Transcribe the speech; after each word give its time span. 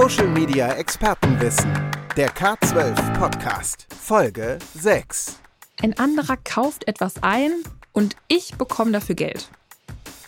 Social 0.00 0.28
Media 0.28 0.74
Expertenwissen. 0.74 1.72
Der 2.16 2.30
K12 2.30 3.18
Podcast. 3.18 3.88
Folge 4.00 4.60
6. 4.76 5.40
Ein 5.82 5.98
anderer 5.98 6.36
kauft 6.36 6.86
etwas 6.86 7.14
ein 7.24 7.50
und 7.90 8.14
ich 8.28 8.54
bekomme 8.54 8.92
dafür 8.92 9.16
Geld. 9.16 9.50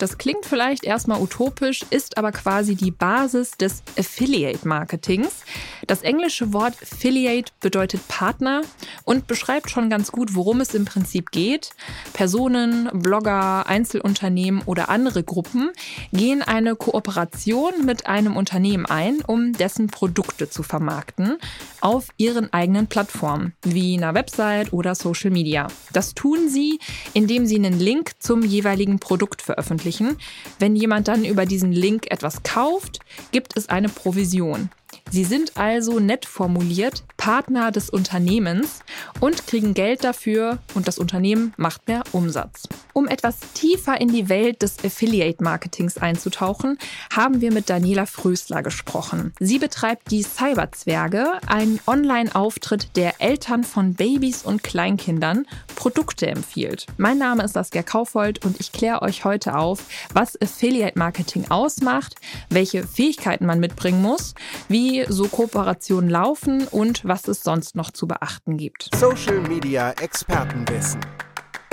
Das 0.00 0.16
klingt 0.16 0.46
vielleicht 0.46 0.84
erstmal 0.84 1.21
utopisch, 1.21 1.84
ist 1.90 2.16
aber 2.16 2.32
quasi 2.32 2.74
die 2.74 2.90
Basis 2.90 3.50
des 3.50 3.82
Affiliate-Marketings. 3.98 5.44
Das 5.87 6.01
englische 6.01 6.54
Wort 6.54 6.74
Affiliate 6.80 7.53
bedeutet 7.60 8.08
Partner 8.08 8.62
und 9.04 9.26
beschreibt 9.26 9.69
schon 9.69 9.90
ganz 9.90 10.10
gut, 10.10 10.34
worum 10.34 10.62
es 10.62 10.72
im 10.72 10.87
Prinzip 10.87 11.33
geht. 11.33 11.72
Personen, 12.15 12.88
Blogger, 12.94 13.66
Einzelunternehmen 13.66 14.62
oder 14.65 14.88
andere 14.88 15.22
Gruppen 15.22 15.69
gehen 16.14 16.41
eine 16.41 16.77
Kooperation 16.77 17.84
mit 17.84 18.06
einem 18.06 18.38
Unternehmen 18.38 18.87
ein, 18.87 19.19
um 19.27 19.52
dessen 19.52 19.88
Produkte 19.88 20.48
zu 20.48 20.62
vermarkten 20.62 21.37
auf 21.83 22.09
ihren 22.17 22.51
eigenen 22.55 22.87
Plattformen, 22.87 23.53
wie 23.62 23.98
einer 23.98 24.14
Website 24.14 24.73
oder 24.73 24.95
Social 24.95 25.30
Media. 25.30 25.67
Das 25.92 26.14
tun 26.14 26.48
sie, 26.48 26.78
indem 27.12 27.45
sie 27.45 27.56
einen 27.56 27.78
Link 27.78 28.12
zum 28.19 28.42
jeweiligen 28.42 28.98
Produkt 28.98 29.42
veröffentlichen 29.42 29.90
veröffentlichen. 29.91 30.17
Wenn 30.59 30.77
jemand 30.77 31.09
dann 31.09 31.25
über 31.25 31.47
diesen 31.47 31.73
Link 31.73 32.11
etwas 32.11 32.43
kauft, 32.43 33.01
gibt 33.33 33.57
es 33.57 33.69
eine 33.69 33.89
Provision. 33.89 34.71
Sie 35.12 35.24
sind 35.24 35.56
also 35.56 35.98
nett 35.98 36.24
formuliert 36.24 37.02
Partner 37.16 37.73
des 37.73 37.91
Unternehmens 37.91 38.80
und 39.19 39.48
kriegen 39.48 39.74
Geld 39.74 40.05
dafür 40.05 40.59
und 40.74 40.86
das 40.86 40.98
Unternehmen 40.98 41.52
macht 41.56 41.88
mehr 41.88 42.05
Umsatz. 42.12 42.69
Um 42.92 43.09
etwas 43.09 43.38
tiefer 43.55 44.00
in 44.00 44.09
die 44.09 44.28
Welt 44.28 44.62
des 44.62 44.84
Affiliate-Marketings 44.84 45.98
einzutauchen, 45.98 46.78
haben 47.12 47.41
wir 47.41 47.52
mit 47.52 47.69
Daniela 47.69 48.06
Frösler 48.06 48.62
gesprochen. 48.62 49.33
Sie 49.41 49.59
betreibt 49.59 50.12
die 50.12 50.23
Cyberzwerge, 50.23 51.27
einen 51.47 51.80
Online-Auftritt, 51.86 52.97
der 52.97 53.20
Eltern 53.20 53.64
von 53.64 53.95
Babys 53.95 54.45
und 54.45 54.62
Kleinkindern 54.62 55.47
Produkte 55.74 56.28
empfiehlt. 56.28 56.86
Mein 56.98 57.19
Name 57.19 57.42
ist 57.42 57.55
Saskia 57.55 57.83
Kaufold 57.83 58.45
und 58.45 58.61
ich 58.61 58.70
kläre 58.70 59.02
euch 59.02 59.24
heute 59.24 59.56
auf, 59.56 59.84
was 60.12 60.41
Affiliate-Marketing 60.41 61.50
ausmacht, 61.50 62.14
welche 62.48 62.86
Fähigkeiten 62.86 63.47
man 63.47 63.61
mitbringen 63.61 64.02
muss, 64.02 64.34
wie 64.69 65.00
so 65.09 65.27
Kooperationen 65.27 66.11
laufen 66.11 66.67
und 66.69 67.05
was 67.05 67.29
es 67.29 67.43
sonst 67.43 67.77
noch 67.77 67.91
zu 67.91 68.06
beachten 68.06 68.56
gibt. 68.56 68.89
Social 68.95 69.41
Media 69.41 69.92
Expertenwissen. 69.92 71.01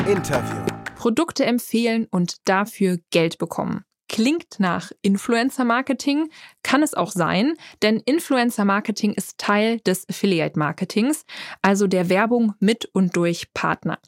Interview. 0.08 0.64
Produkte 0.96 1.46
empfehlen 1.46 2.08
und 2.10 2.38
dafür 2.46 2.98
Geld 3.12 3.38
bekommen. 3.38 3.84
Klingt 4.10 4.60
nach 4.60 4.92
Influencer 5.02 5.66
Marketing, 5.66 6.30
kann 6.64 6.82
es 6.82 6.94
auch 6.94 7.12
sein, 7.12 7.56
denn 7.82 8.00
Influencer 8.00 8.64
Marketing 8.64 9.14
ist 9.14 9.38
Teil 9.38 9.80
des 9.82 10.08
Affiliate 10.10 10.58
Marketings, 10.58 11.26
also 11.62 11.88
der 11.88 12.10
Werbung 12.10 12.54
mit 12.60 12.86
und 12.86 13.18
durch 13.18 13.54
Partner. 13.54 14.00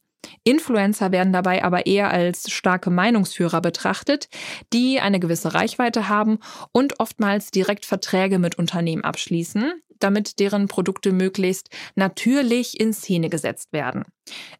Influencer 0.44 1.12
werden 1.12 1.34
dabei 1.34 1.64
aber 1.64 1.86
eher 1.86 2.12
als 2.12 2.52
starke 2.52 2.90
Meinungsführer 2.90 3.62
betrachtet, 3.62 4.30
die 4.74 5.00
eine 5.00 5.20
gewisse 5.20 5.54
Reichweite 5.54 6.10
haben 6.10 6.40
und 6.72 7.00
oftmals 7.00 7.52
direkt 7.52 7.86
Verträge 7.86 8.40
mit 8.40 8.58
Unternehmen 8.58 9.04
abschließen 9.04 9.74
damit 10.00 10.40
deren 10.40 10.68
Produkte 10.68 11.12
möglichst 11.12 11.70
natürlich 11.96 12.80
in 12.80 12.94
Szene 12.94 13.30
gesetzt 13.30 13.72
werden. 13.72 14.04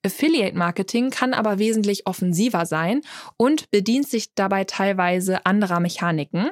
Affiliate 0.04 0.58
Marketing 0.58 1.10
kann 1.10 1.34
aber 1.34 1.60
wesentlich 1.60 2.08
offensiver 2.08 2.66
sein 2.66 3.02
und 3.38 3.70
bedient 3.72 4.08
sich 4.08 4.34
dabei 4.34 4.64
teilweise 4.64 5.46
anderer 5.46 5.80
Mechaniken. 5.80 6.50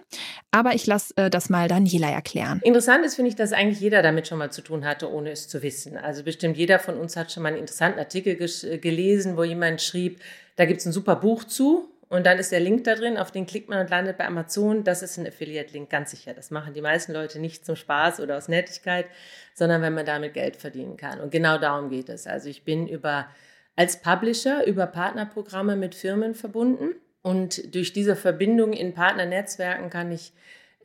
Aber 0.52 0.76
ich 0.76 0.86
lasse 0.86 1.16
äh, 1.18 1.30
das 1.30 1.50
mal 1.50 1.68
Daniela 1.68 2.10
erklären. 2.10 2.62
Interessant 2.64 3.06
ist, 3.06 3.16
finde 3.16 3.30
ich, 3.30 3.36
dass 3.36 3.54
eigentlich 3.54 3.80
jeder 3.80 4.02
damit 4.02 4.28
schon 4.28 4.38
mal 4.38 4.52
zu 4.52 4.62
tun 4.62 4.86
hatte, 4.86 5.12
ohne 5.12 5.32
es 5.32 5.48
zu 5.48 5.62
wissen. 5.64 5.98
Also 5.98 6.24
bestimmt 6.24 6.58
jeder 6.58 6.80
von 6.80 6.98
uns 6.98 7.16
hat 7.16 7.32
schon 7.32 7.44
mal 7.44 7.50
einen 7.50 7.60
interessanten 7.60 8.00
Artikel 8.00 8.36
gelesen, 8.36 9.38
wo 9.38 9.44
jemand 9.44 9.82
schrieb, 9.82 10.20
da 10.56 10.66
gibt 10.66 10.80
es 10.80 10.86
ein 10.86 10.94
super 10.94 11.16
Buch 11.16 11.44
zu 11.44 11.90
und 12.10 12.26
dann 12.26 12.40
ist 12.40 12.54
der 12.54 12.62
Link 12.62 12.86
da 12.86 12.96
drin, 12.96 13.18
auf 13.18 13.32
den 13.32 13.46
klickt 13.46 13.68
man 13.68 13.80
und 13.80 13.90
landet 13.90 14.18
bei 14.18 14.26
Amazon. 14.26 14.86
Das 14.86 15.02
ist 15.02 15.18
ein 15.18 15.28
Affiliate-Link, 15.28 15.90
ganz 15.90 16.12
sicher. 16.12 16.34
Das 16.34 16.52
machen 16.52 16.74
die 16.74 16.82
meisten 16.82 17.12
Leute 17.12 17.40
nicht 17.40 17.66
zum 17.66 17.76
Spaß 17.76 18.22
oder 18.22 18.38
aus 18.38 18.48
Nettigkeit, 18.48 19.08
sondern 19.54 19.82
wenn 19.82 19.94
man 19.94 20.06
damit 20.06 20.34
Geld 20.34 20.56
verdienen 20.56 20.96
kann. 20.96 21.20
Und 21.20 21.32
genau 21.32 21.58
darum 21.58 21.90
geht 21.90 22.08
es. 22.08 22.26
Also 22.26 22.48
ich 22.48 22.64
bin 22.64 22.88
über, 22.88 23.28
als 23.76 24.02
Publisher 24.02 24.66
über 24.66 24.88
Partnerprogramme 24.88 25.76
mit 25.76 25.96
Firmen 25.96 26.34
verbunden. 26.34 26.96
Und 27.24 27.76
durch 27.76 27.92
diese 27.92 28.16
Verbindung 28.16 28.72
in 28.72 28.94
Partnernetzwerken 28.94 29.90
kann 29.90 30.10
ich 30.14 30.32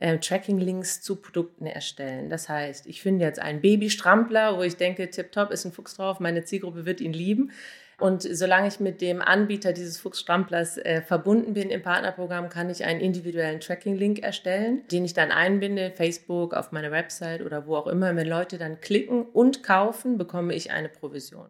äh, 0.01 0.17
Tracking-Links 0.17 1.01
zu 1.01 1.15
Produkten 1.15 1.65
erstellen. 1.65 2.29
Das 2.29 2.49
heißt, 2.49 2.85
ich 2.85 3.01
finde 3.01 3.23
jetzt 3.23 3.39
einen 3.39 3.61
Babystrampler, 3.61 4.57
wo 4.57 4.63
ich 4.63 4.75
denke, 4.75 5.09
tipptopp 5.09 5.51
ist 5.51 5.63
ein 5.63 5.71
Fuchs 5.71 5.95
drauf, 5.95 6.19
meine 6.19 6.43
Zielgruppe 6.43 6.85
wird 6.85 6.99
ihn 6.99 7.13
lieben. 7.13 7.51
Und 7.99 8.21
solange 8.23 8.67
ich 8.67 8.79
mit 8.79 9.01
dem 9.01 9.21
Anbieter 9.21 9.73
dieses 9.73 9.99
Fuchsstamplers 9.99 10.77
äh, 10.77 11.01
verbunden 11.01 11.53
bin 11.53 11.69
im 11.69 11.81
Partnerprogramm, 11.81 12.49
kann 12.49 12.69
ich 12.69 12.85
einen 12.85 12.99
individuellen 12.99 13.59
Tracking-Link 13.59 14.19
erstellen, 14.19 14.81
den 14.91 15.05
ich 15.05 15.13
dann 15.13 15.31
einbinde, 15.31 15.91
Facebook, 15.91 16.53
auf 16.53 16.71
meine 16.71 16.91
Website 16.91 17.41
oder 17.41 17.67
wo 17.67 17.75
auch 17.75 17.87
immer. 17.87 18.15
Wenn 18.15 18.27
Leute 18.27 18.57
dann 18.57 18.81
klicken 18.81 19.23
und 19.23 19.63
kaufen, 19.63 20.17
bekomme 20.17 20.53
ich 20.53 20.71
eine 20.71 20.89
Provision. 20.89 21.47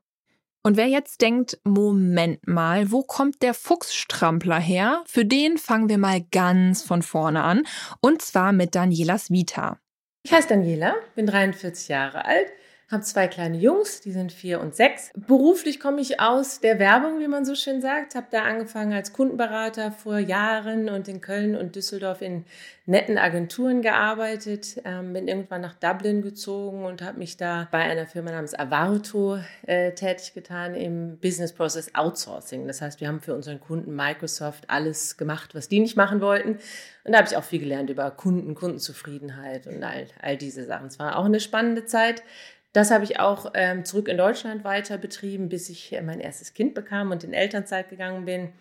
Und 0.66 0.78
wer 0.78 0.88
jetzt 0.88 1.20
denkt, 1.20 1.59
Moment 1.66 2.48
mal, 2.48 2.90
wo 2.90 3.03
kommt 3.03 3.42
der 3.42 3.53
Fuchsstrampler 3.53 4.59
her? 4.59 5.03
Für 5.06 5.26
den 5.26 5.58
fangen 5.58 5.90
wir 5.90 5.98
mal 5.98 6.22
ganz 6.32 6.84
von 6.84 7.02
vorne 7.02 7.44
an. 7.44 7.64
Und 8.00 8.22
zwar 8.22 8.53
mit 8.53 8.74
Danielas 8.74 9.30
Vita. 9.30 9.78
Ich 10.26 10.32
heiße 10.32 10.48
Daniela, 10.48 10.96
bin 11.16 11.28
43 11.28 11.90
Jahre 11.90 12.24
alt, 12.24 12.48
habe 12.90 13.04
zwei 13.04 13.28
kleine 13.28 13.58
Jungs, 13.58 14.02
die 14.02 14.12
sind 14.12 14.32
vier 14.32 14.62
und 14.62 14.76
sechs. 14.76 15.12
Beruflich 15.16 15.80
komme 15.80 16.02
ich 16.02 16.20
aus 16.20 16.60
der 16.60 16.80
Werbung, 16.80 17.20
wie 17.20 17.28
man 17.28 17.46
so 17.46 17.56
schön 17.56 17.82
sagt. 17.82 18.16
Habe 18.16 18.28
da 18.30 18.44
angefangen 18.44 18.94
als 18.94 19.14
Kundenberater 19.14 19.92
vor 19.92 20.20
Jahren 20.20 20.90
und 20.90 21.08
in 21.08 21.22
Köln 21.22 21.56
und 21.56 21.76
Düsseldorf 21.76 22.22
in 22.22 22.46
netten 22.86 23.18
Agenturen 23.18 23.82
gearbeitet. 23.82 24.82
Ähm, 24.84 25.14
bin 25.14 25.28
irgendwann 25.28 25.62
nach 25.62 25.76
Dublin 25.76 26.22
gezogen 26.22 26.86
und 26.86 27.02
habe 27.02 27.18
mich 27.18 27.38
da 27.38 27.68
bei 27.72 27.80
einer 27.80 28.06
Firma 28.06 28.32
namens 28.32 28.54
Avarto 28.54 29.40
äh, 29.66 29.94
tätig 29.94 30.34
getan 30.34 30.76
im 30.76 31.18
Business 31.18 31.54
Process 31.54 31.96
Outsourcing. 31.96 32.68
Das 32.68 32.82
heißt, 32.82 33.00
wir 33.00 33.08
haben 33.08 33.22
für 33.22 33.34
unseren 33.34 33.60
Kunden 33.60 33.96
Microsoft 33.96 34.70
alles 34.70 35.18
gemacht, 35.18 35.56
was 35.56 35.70
die 35.70 35.80
nicht 35.80 35.96
machen 35.96 36.20
wollten. 36.22 36.60
Und 37.06 37.12
da 37.12 37.18
habe 37.18 37.28
ich 37.28 37.36
auch 37.36 37.44
viel 37.44 37.60
gelernt 37.60 37.90
über 37.90 38.10
Kunden, 38.12 38.56
Kundenzufriedenheit 38.56 39.68
und 39.68 39.84
all, 39.84 40.08
all 40.22 40.38
diese 40.38 40.66
Sachen. 40.66 40.88
Es 40.88 41.00
war 41.00 41.18
auch 41.18 41.26
eine 41.26 41.40
spannende 41.40 41.86
Zeit. 41.86 42.24
Das 42.73 42.89
habe 42.89 43.03
ich 43.03 43.19
auch 43.19 43.51
ähm, 43.53 43.85
zurück 43.85 44.07
in 44.07 44.17
Deutschland 44.17 44.63
weiter 44.63 44.97
betrieben, 44.97 45.47
bis 45.47 45.69
ich 45.69 45.95
mein 46.03 46.19
erstes 46.19 46.53
Kind 46.53 46.73
bekam 46.73 47.11
und 47.11 47.23
in 47.23 47.34
Elternzeit 47.34 47.89
gegangen 47.89 48.25
bin. 48.25 48.51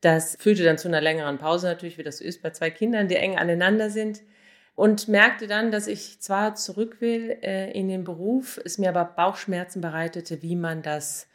Das 0.00 0.36
führte 0.38 0.64
dann 0.64 0.78
zu 0.78 0.88
einer 0.88 1.00
längeren 1.00 1.38
Pause 1.38 1.68
natürlich, 1.68 1.96
wie 1.96 2.02
das 2.02 2.18
so 2.18 2.24
ist 2.24 2.42
bei 2.42 2.50
zwei 2.50 2.70
Kindern, 2.70 3.08
die 3.08 3.16
eng 3.16 3.38
aneinander 3.38 3.88
sind. 3.88 4.22
Und 4.74 5.08
merkte 5.08 5.46
dann, 5.46 5.70
dass 5.70 5.86
ich 5.86 6.20
zwar 6.20 6.54
zurück 6.54 7.00
will 7.00 7.38
äh, 7.42 7.70
in 7.70 7.88
den 7.88 8.04
Beruf, 8.04 8.60
es 8.62 8.76
mir 8.76 8.90
aber 8.90 9.04
Bauchschmerzen 9.04 9.80
bereitete, 9.80 10.42
wie 10.42 10.54
man 10.54 10.82
das 10.82 11.28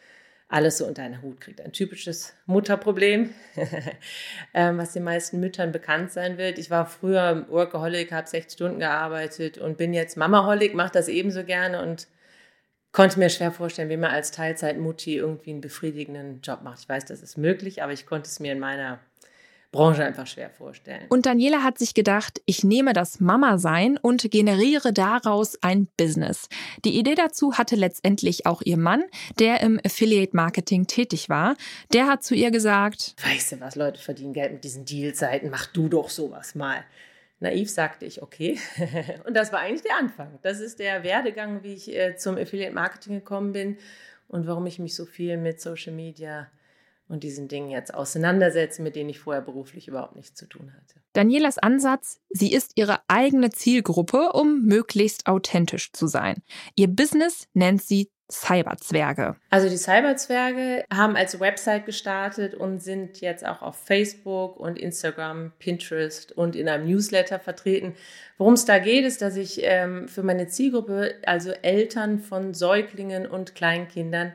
alles 0.52 0.80
so 0.80 0.86
unter 0.86 1.04
einen 1.04 1.22
Hut 1.22 1.40
kriegt. 1.40 1.62
Ein 1.62 1.72
typisches 1.72 2.34
Mutterproblem, 2.46 3.30
ähm, 4.54 4.78
was 4.78 4.92
den 4.92 5.04
meisten 5.04 5.40
Müttern 5.40 5.72
bekannt 5.72 6.12
sein 6.12 6.38
wird. 6.38 6.60
Ich 6.60 6.70
war 6.70 6.86
früher 6.86 7.48
Workaholic, 7.50 8.12
habe 8.12 8.28
60 8.28 8.54
Stunden 8.54 8.80
gearbeitet 8.80 9.58
und 9.58 9.78
bin 9.78 9.94
jetzt 9.94 10.18
Mamaholic, 10.18 10.74
mache 10.74 10.92
das 10.92 11.08
ebenso 11.08 11.46
gerne 11.46 11.82
und 11.82 12.08
konnte 12.92 13.18
mir 13.18 13.30
schwer 13.30 13.54
vorstellen, 13.54 13.90
wie 13.90 13.96
man 13.96 14.12
als 14.12 14.32
Teilzeitmutti 14.32 15.16
irgendwie 15.16 15.52
einen 15.52 15.62
befriedigenden 15.62 16.42
Job 16.42 16.64
macht. 16.64 16.80
Ich 16.80 16.90
weiß, 16.90 17.06
das 17.06 17.24
ist 17.24 17.38
möglich, 17.38 17.82
aber 17.82 17.94
ich 17.94 18.06
konnte 18.06 18.28
es 18.28 18.42
mir 18.42 18.52
in 18.52 18.60
meiner 18.60 19.00
Branche 19.72 20.04
einfach 20.04 20.28
schwer 20.28 20.50
vorstellen. 20.50 21.06
Und 21.08 21.26
Daniela 21.26 21.64
hat 21.64 21.80
sich 21.80 21.94
gedacht, 21.94 22.42
ich 22.46 22.64
nehme 22.64 22.92
das 22.92 23.22
Mama-Sein 23.22 23.98
und 23.98 24.30
generiere 24.30 24.92
daraus 24.92 25.58
ein 25.62 25.88
Business. 25.96 26.50
Die 26.84 27.00
Idee 27.00 27.16
dazu 27.16 27.58
hatte 27.58 27.78
letztendlich 27.78 28.46
auch 28.46 28.62
ihr 28.62 28.78
Mann, 28.78 29.04
der 29.40 29.62
im 29.62 29.80
Affiliate-Marketing 29.84 30.88
tätig 30.88 31.30
war. 31.30 31.56
Der 31.94 32.08
hat 32.08 32.24
zu 32.24 32.36
ihr 32.36 32.52
gesagt, 32.52 33.16
Weißt 33.24 33.54
du 33.54 33.60
was, 33.62 33.76
Leute 33.76 34.02
verdienen 34.02 34.34
Geld 34.34 34.52
mit 34.52 34.64
diesen 34.66 34.84
Deal-Seiten, 34.84 35.50
mach 35.50 35.68
du 35.68 35.88
doch 35.88 36.10
sowas 36.10 36.54
mal. 36.54 36.84
Naiv 37.40 37.72
sagte 37.72 38.06
ich, 38.06 38.22
okay. 38.22 38.60
und 39.26 39.36
das 39.36 39.52
war 39.54 39.60
eigentlich 39.60 39.82
der 39.82 39.98
Anfang. 39.98 40.38
Das 40.42 40.60
ist 40.60 40.80
der 40.80 41.04
Werdegang, 41.04 41.64
wie 41.64 41.74
ich 41.74 41.96
äh, 41.96 42.16
zum 42.18 42.38
Affiliate-Marketing 42.38 43.16
gekommen 43.16 43.54
bin 43.54 43.78
und 44.28 44.48
warum 44.48 44.66
ich 44.68 44.80
mich 44.80 44.96
so 44.96 45.06
viel 45.06 45.38
mit 45.38 45.60
Social 45.62 45.94
Media 45.94 46.50
und 47.12 47.24
diesen 47.24 47.48
Dingen 47.48 47.70
jetzt 47.70 47.94
auseinandersetzen, 47.94 48.84
mit 48.84 48.96
denen 48.96 49.10
ich 49.10 49.20
vorher 49.20 49.42
beruflich 49.42 49.88
überhaupt 49.88 50.16
nichts 50.16 50.36
zu 50.36 50.48
tun 50.48 50.74
hatte. 50.74 51.02
Danielas 51.14 51.58
Ansatz, 51.58 52.22
sie 52.30 52.54
ist 52.54 52.72
ihre 52.76 53.00
eigene 53.10 53.50
Zielgruppe, 53.50 54.32
um 54.32 54.62
möglichst 54.64 55.28
authentisch 55.28 55.92
zu 55.92 56.08
sein. 56.08 56.42
Ihr 56.76 56.88
Business 56.88 57.48
nennt 57.54 57.82
sie 57.82 58.10
Cyberzwerge. 58.32 59.36
Also 59.50 59.68
die 59.68 59.78
Cyberzwerge 59.78 60.86
haben 60.90 61.18
als 61.18 61.40
Website 61.42 61.86
gestartet 61.86 62.56
und 62.56 62.82
sind 62.82 63.20
jetzt 63.20 63.46
auch 63.46 63.62
auf 63.62 63.76
Facebook 63.76 64.58
und 64.58 64.80
Instagram, 64.80 65.52
Pinterest 65.60 66.32
und 66.32 66.56
in 66.56 66.70
einem 66.70 66.88
Newsletter 66.88 67.40
vertreten. 67.40 67.94
Worum 68.38 68.54
es 68.54 68.64
da 68.64 68.80
geht, 68.80 69.04
ist, 69.04 69.22
dass 69.22 69.36
ich 69.36 69.60
ähm, 69.64 70.08
für 70.08 70.24
meine 70.24 70.48
Zielgruppe, 70.48 71.16
also 71.26 71.52
Eltern 71.52 72.20
von 72.20 72.54
Säuglingen 72.54 73.26
und 73.26 73.54
Kleinkindern, 73.54 74.32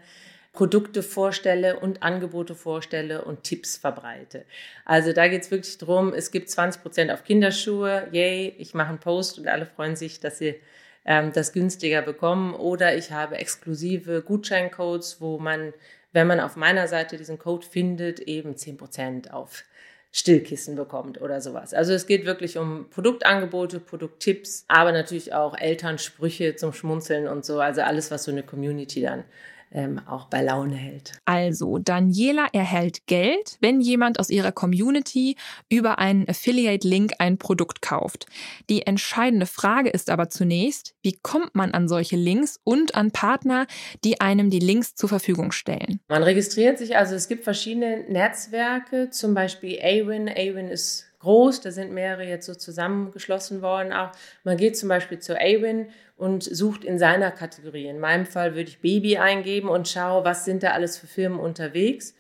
Produkte 0.57 1.05
vorstelle 1.05 1.79
und 1.79 2.03
Angebote 2.03 2.57
vorstelle 2.57 3.25
und 3.25 3.45
Tipps 3.45 3.77
verbreite. 3.77 4.45
Also 4.85 5.13
da 5.13 5.29
geht 5.29 5.43
es 5.43 5.51
wirklich 5.53 5.79
darum, 5.79 6.13
es 6.13 6.33
gibt 6.33 6.51
20 6.51 6.83
Prozent 6.83 7.11
auf 7.13 7.23
Kinderschuhe, 7.23 8.09
yay, 8.11 8.55
ich 8.59 8.75
mache 8.75 8.89
einen 8.89 8.99
Post 8.99 9.39
und 9.39 9.47
alle 9.47 9.67
freuen 9.67 9.95
sich, 9.95 10.19
dass 10.19 10.39
sie 10.39 10.57
ähm, 11.05 11.33
das 11.33 11.53
günstiger 11.53 12.03
bekommen. 12.03 12.55
Oder 12.55 12.97
ich 12.97 13.13
habe 13.13 13.37
exklusive 13.37 14.23
Gutscheincodes, 14.23 15.21
wo 15.21 15.39
man, 15.39 15.73
wenn 16.13 16.27
man 16.27 16.41
auf 16.41 16.57
meiner 16.57 16.89
Seite 16.89 17.17
diesen 17.17 17.39
Code 17.39 17.67
findet, 17.67 18.21
eben 18.21 18.57
10 18.57 18.77
Prozent 18.79 19.33
auf 19.33 19.63
Stillkissen 20.11 20.77
bekommt 20.77 21.21
oder 21.21 21.43
sowas. 21.43 21.75
Also 21.75 21.93
es 21.93 22.07
geht 22.07 22.25
wirklich 22.25 22.57
um 22.57 22.89
Produktangebote, 22.89 23.81
Produkttipps, 23.81 24.65
aber 24.67 24.93
natürlich 24.93 25.35
auch 25.35 25.55
Elternsprüche 25.59 26.57
zum 26.57 26.73
Schmunzeln 26.73 27.29
und 27.29 27.45
so. 27.45 27.61
Also 27.61 27.83
alles, 27.83 28.11
was 28.11 28.25
so 28.25 28.31
eine 28.31 28.43
Community 28.43 29.03
dann 29.03 29.25
ähm, 29.73 30.01
auch 30.07 30.27
bei 30.27 30.43
Laune 30.43 30.75
hält. 30.75 31.13
Also, 31.25 31.79
Daniela 31.79 32.47
erhält 32.53 33.07
Geld, 33.07 33.59
wenn 33.61 33.81
jemand 33.81 34.19
aus 34.19 34.31
ihrer 34.31 34.53
Community 34.53 35.37
über 35.69 35.99
einen 35.99 36.29
Affiliate-Link 36.29 37.13
ein 37.19 37.39
Produkt 37.39 37.83
kauft. 37.83 38.27
Die 38.71 38.87
entscheidende 38.87 39.47
Frage 39.47 39.91
ist 39.91 40.11
aber 40.11 40.29
zunächst, 40.29 40.95
wie 41.03 41.19
kommt 41.23 41.55
man 41.55 41.73
an 41.73 41.89
solche 41.89 42.17
Links 42.17 42.59
und 42.65 42.95
an 42.95 43.11
Partner, 43.11 43.67
die 44.05 44.21
einem 44.21 44.51
die 44.51 44.61
Links 44.61 44.95
zur 44.95 45.09
Verfügung 45.09 45.53
stellen? 45.53 46.01
Man 46.09 46.23
registriert 46.23 46.79
sich, 46.79 46.97
also 46.97 47.15
es 47.15 47.29
gibt 47.29 47.45
verschiedene 47.45 48.05
Netzwerke, 48.09 49.11
zum 49.11 49.35
Beispiel 49.35 49.79
Awin. 49.83 50.29
Awin 50.29 50.69
ist 50.69 51.07
groß, 51.21 51.61
da 51.61 51.71
sind 51.71 51.93
mehrere 51.93 52.25
jetzt 52.25 52.47
so 52.47 52.55
zusammengeschlossen 52.55 53.63
worden 53.63 53.93
auch. 53.93 54.13
Man 54.45 54.57
geht 54.57 54.77
zum 54.77 54.89
Beispiel 54.89 55.19
zu 55.19 55.37
Awin 55.37 55.89
und 56.17 56.43
sucht 56.43 56.85
in 56.85 56.99
seiner 56.99 57.31
Kategorie. 57.31 57.87
In 57.87 58.01
meinem 58.01 58.27
Fall 58.27 58.55
würde 58.55 58.71
ich 58.71 58.81
Baby 58.81 59.19
eingeben 59.19 59.69
und 59.69 59.89
schaue, 59.89 60.25
was 60.25 60.45
sind 60.45 60.63
da 60.63 60.71
alles 60.71 60.99
für 60.99 61.07
Firmen 61.07 61.39
unterwegs. 61.39 62.15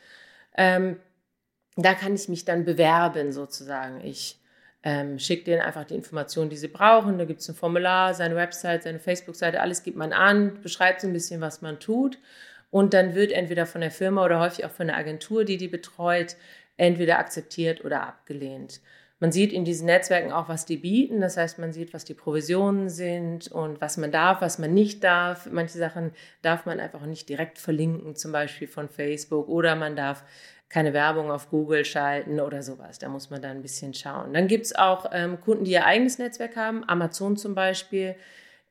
Ähm, 0.56 0.96
da 1.76 1.94
kann 1.94 2.14
ich 2.14 2.28
mich 2.28 2.44
dann 2.44 2.64
bewerben 2.64 3.32
sozusagen. 3.32 4.02
Ich 4.02 4.40
ähm, 4.82 5.18
schicke 5.18 5.44
denen 5.44 5.62
einfach 5.62 5.84
die 5.84 5.94
Informationen, 5.94 6.50
die 6.50 6.56
sie 6.56 6.68
brauchen. 6.68 7.18
Da 7.18 7.24
gibt 7.24 7.40
es 7.40 7.48
ein 7.48 7.54
Formular, 7.54 8.14
seine 8.14 8.36
Website, 8.36 8.82
seine 8.82 9.00
Facebook-Seite, 9.00 9.60
alles 9.60 9.82
gibt 9.82 9.96
man 9.96 10.12
an, 10.12 10.60
beschreibt 10.62 11.00
so 11.00 11.06
ein 11.06 11.12
bisschen, 11.12 11.40
was 11.40 11.62
man 11.62 11.80
tut. 11.80 12.18
Und 12.70 12.94
dann 12.94 13.14
wird 13.14 13.32
entweder 13.32 13.66
von 13.66 13.80
der 13.80 13.90
Firma 13.90 14.24
oder 14.24 14.40
häufig 14.40 14.64
auch 14.64 14.70
von 14.70 14.88
der 14.88 14.96
Agentur, 14.96 15.44
die 15.44 15.56
die 15.56 15.68
betreut, 15.68 16.36
entweder 16.76 17.18
akzeptiert 17.18 17.84
oder 17.84 18.06
abgelehnt. 18.06 18.80
Man 19.18 19.32
sieht 19.32 19.52
in 19.52 19.64
diesen 19.64 19.86
Netzwerken 19.86 20.30
auch, 20.30 20.48
was 20.48 20.66
die 20.66 20.76
bieten. 20.76 21.20
Das 21.20 21.38
heißt, 21.38 21.58
man 21.58 21.72
sieht, 21.72 21.94
was 21.94 22.04
die 22.04 22.12
Provisionen 22.12 22.90
sind 22.90 23.50
und 23.50 23.80
was 23.80 23.96
man 23.96 24.12
darf, 24.12 24.42
was 24.42 24.58
man 24.58 24.74
nicht 24.74 25.02
darf. 25.04 25.48
Manche 25.50 25.78
Sachen 25.78 26.12
darf 26.42 26.66
man 26.66 26.80
einfach 26.80 27.06
nicht 27.06 27.28
direkt 27.28 27.58
verlinken, 27.58 28.14
zum 28.14 28.32
Beispiel 28.32 28.68
von 28.68 28.90
Facebook, 28.90 29.48
oder 29.48 29.74
man 29.74 29.96
darf 29.96 30.24
keine 30.68 30.92
Werbung 30.92 31.30
auf 31.30 31.48
Google 31.48 31.84
schalten 31.84 32.40
oder 32.40 32.62
sowas. 32.62 32.98
Da 32.98 33.08
muss 33.08 33.30
man 33.30 33.40
dann 33.40 33.52
ein 33.52 33.62
bisschen 33.62 33.94
schauen. 33.94 34.34
Dann 34.34 34.48
gibt 34.48 34.66
es 34.66 34.74
auch 34.74 35.06
ähm, 35.12 35.40
Kunden, 35.40 35.64
die 35.64 35.72
ihr 35.72 35.86
eigenes 35.86 36.18
Netzwerk 36.18 36.56
haben. 36.56 36.86
Amazon 36.86 37.36
zum 37.36 37.54
Beispiel 37.54 38.16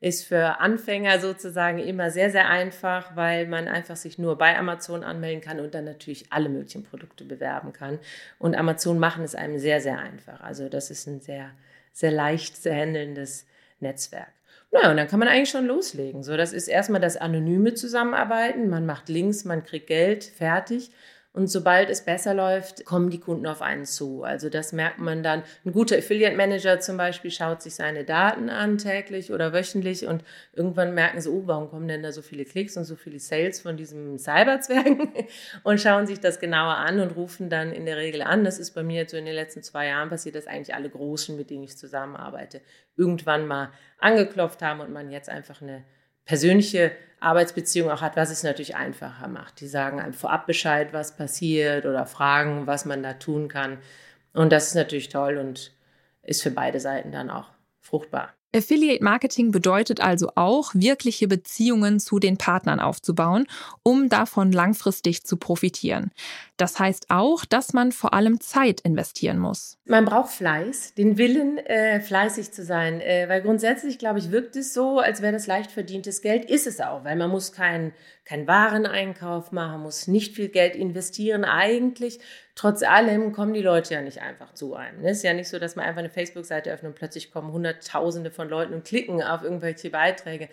ist 0.06 0.28
für 0.28 0.60
Anfänger 0.60 1.20
sozusagen 1.20 1.80
immer 1.80 2.12
sehr, 2.12 2.30
sehr 2.30 2.48
einfach, 2.48 3.16
weil 3.16 3.48
man 3.48 3.68
einfach 3.68 3.96
sich 3.96 4.20
nur 4.20 4.38
bei 4.38 4.56
Amazon 4.56 5.04
anmelden 5.04 5.42
kann 5.42 5.60
und 5.60 5.74
dann 5.74 5.86
natürlich 5.86 6.28
alle 6.30 6.48
möglichen 6.48 6.84
Produkte 6.84 7.26
bewerben 7.26 7.74
kann. 7.74 7.98
Und 8.38 8.56
Amazon 8.56 9.00
machen 9.00 9.24
es 9.24 9.34
einem 9.34 9.58
sehr, 9.58 9.82
sehr 9.82 9.98
einfach. 9.98 10.42
Also 10.42 10.70
das 10.70 10.92
ist 10.92 11.08
ein 11.08 11.22
sehr, 11.22 11.50
sehr 11.92 12.12
leicht 12.12 12.56
zu 12.62 12.72
handelndes 12.72 13.48
Netzwerk. 13.80 14.28
Naja, 14.72 14.92
und 14.92 14.98
dann 14.98 15.08
kann 15.08 15.18
man 15.18 15.28
eigentlich 15.28 15.50
schon 15.50 15.66
loslegen. 15.66 16.22
So, 16.22 16.38
das 16.38 16.54
ist 16.54 16.68
erstmal 16.68 17.02
das 17.02 17.18
anonyme 17.18 17.74
Zusammenarbeiten. 17.74 18.70
Man 18.70 18.86
macht 18.86 19.10
Links, 19.10 19.44
man 19.44 19.64
kriegt 19.64 19.88
Geld, 19.88 20.24
fertig. 20.24 20.92
Und 21.36 21.48
sobald 21.48 21.90
es 21.90 22.06
besser 22.06 22.34
läuft, 22.34 22.86
kommen 22.86 23.10
die 23.10 23.20
Kunden 23.20 23.46
auf 23.46 23.62
einen 23.62 23.84
zu. 23.84 24.24
Also 24.24 24.50
das 24.50 24.72
merkt 24.72 25.00
man 25.00 25.22
dann. 25.22 25.44
Ein 25.66 25.74
guter 25.74 25.98
Affiliate 25.98 26.38
Manager 26.38 26.80
zum 26.80 26.96
Beispiel 26.96 27.30
schaut 27.30 27.62
sich 27.62 27.76
seine 27.76 28.06
Daten 28.06 28.50
an 28.50 28.78
täglich 28.78 29.34
oder 29.34 29.52
wöchentlich 29.52 30.08
und 30.08 30.24
irgendwann 30.54 30.94
merken 30.94 31.20
sie, 31.20 31.30
oh, 31.30 31.44
warum 31.46 31.70
kommen 31.70 31.90
denn 31.90 32.04
da 32.04 32.14
so 32.14 32.22
viele 32.22 32.46
Klicks 32.46 32.78
und 32.78 32.86
so 32.86 32.96
viele 32.96 33.20
Sales 33.20 33.60
von 33.60 33.76
diesem 33.76 34.18
Cyberzwergen 34.18 35.10
und 35.64 35.82
schauen 35.82 36.08
sich 36.08 36.22
das 36.22 36.40
genauer 36.40 36.78
an 36.78 37.02
und 37.02 37.18
rufen 37.18 37.50
dann 37.50 37.74
in 37.74 37.86
der 37.86 37.98
Regel 37.98 38.22
an. 38.22 38.46
Das 38.46 38.58
ist 38.58 38.72
bei 38.72 38.84
mir 38.84 39.02
jetzt 39.02 39.12
so 39.12 39.18
in 39.18 39.26
den 39.26 39.36
letzten 39.36 39.62
zwei 39.62 39.88
Jahren 39.88 40.08
passiert, 40.08 40.36
dass 40.36 40.48
eigentlich 40.48 40.74
alle 40.74 40.90
Großen, 40.90 41.36
mit 41.36 41.50
denen 41.50 41.66
ich 41.66 41.78
zusammenarbeite, 41.78 42.62
irgendwann 42.96 43.46
mal 43.46 43.74
angeklopft 44.00 44.62
haben 44.62 44.80
und 44.80 44.94
man 44.94 45.12
jetzt 45.12 45.28
einfach 45.28 45.62
eine 45.62 45.84
persönliche 46.24 46.92
Arbeitsbeziehung 47.26 47.90
auch 47.92 48.02
hat, 48.02 48.16
was 48.16 48.32
es 48.32 48.44
natürlich 48.44 48.76
einfacher 48.76 49.28
macht. 49.28 49.60
Die 49.60 49.68
sagen 49.68 50.00
einem 50.00 50.14
vorab 50.14 50.46
Bescheid, 50.48 50.94
was 50.94 51.18
passiert 51.18 51.86
oder 51.86 52.06
fragen, 52.06 52.68
was 52.68 52.86
man 52.86 53.04
da 53.04 53.14
tun 53.14 53.48
kann. 53.48 53.80
Und 54.34 54.52
das 54.52 54.68
ist 54.68 54.76
natürlich 54.76 55.10
toll 55.10 55.38
und 55.38 55.74
ist 56.22 56.44
für 56.44 56.52
beide 56.52 56.80
Seiten 56.80 57.12
dann 57.12 57.30
auch 57.30 57.50
fruchtbar. 57.82 58.34
Affiliate 58.56 59.04
Marketing 59.04 59.52
bedeutet 59.52 60.00
also 60.00 60.32
auch, 60.36 60.72
wirkliche 60.74 61.28
Beziehungen 61.28 62.00
zu 62.00 62.20
den 62.20 62.38
Partnern 62.38 62.80
aufzubauen, 62.80 63.48
um 63.84 64.08
davon 64.08 64.52
langfristig 64.52 65.26
zu 65.26 65.38
profitieren. 65.38 66.12
Das 66.58 66.80
heißt 66.80 67.08
auch, 67.10 67.44
dass 67.44 67.74
man 67.74 67.92
vor 67.92 68.14
allem 68.14 68.40
Zeit 68.40 68.80
investieren 68.82 69.40
muss. 69.40 69.78
Man 69.86 70.06
braucht 70.06 70.32
Fleiß, 70.32 70.94
den 70.94 71.18
Willen, 71.18 71.58
äh, 71.58 72.00
fleißig 72.00 72.52
zu 72.52 72.64
sein, 72.64 73.02
äh, 73.02 73.28
weil 73.28 73.42
grundsätzlich, 73.42 74.00
glaube 74.00 74.20
ich, 74.20 74.32
wirkt 74.32 74.56
es 74.56 74.74
so, 74.74 75.00
als 75.00 75.22
wäre 75.22 75.34
das 75.34 75.48
leicht 75.48 75.72
verdientes 75.72 76.22
Geld. 76.22 76.50
Ist 76.50 76.66
es 76.66 76.80
auch, 76.80 77.04
weil 77.04 77.18
man 77.18 77.30
muss 77.30 77.52
keinen 77.52 77.94
kein 78.24 78.48
Wareneinkauf 78.48 79.52
machen, 79.52 79.82
muss 79.82 80.08
nicht 80.08 80.36
viel 80.36 80.50
Geld 80.50 80.76
investieren 80.76 81.46
eigentlich. 81.46 82.20
Trotz 82.56 82.84
allem 82.84 83.34
kommen 83.34 83.54
die 83.54 83.62
Leute 83.62 83.94
ja 83.94 84.02
nicht 84.02 84.22
einfach 84.22 84.54
zu 84.54 84.76
einem. 84.76 85.04
Es 85.04 85.18
ist 85.18 85.24
ja 85.24 85.34
nicht 85.34 85.50
so, 85.50 85.60
dass 85.60 85.76
man 85.76 85.86
einfach 85.86 86.00
eine 86.00 86.10
Facebook-Seite 86.10 86.72
öffnet 86.72 86.94
und 86.94 86.98
plötzlich 86.98 87.32
kommen 87.32 87.52
Hunderttausende 87.52 88.32
von 88.32 88.48
Leuten 88.48 88.74
und 88.74 88.86
klicken 88.86 89.22
auf 89.22 89.44
irgendwelche 89.44 89.90
Beiträge. 89.90 90.48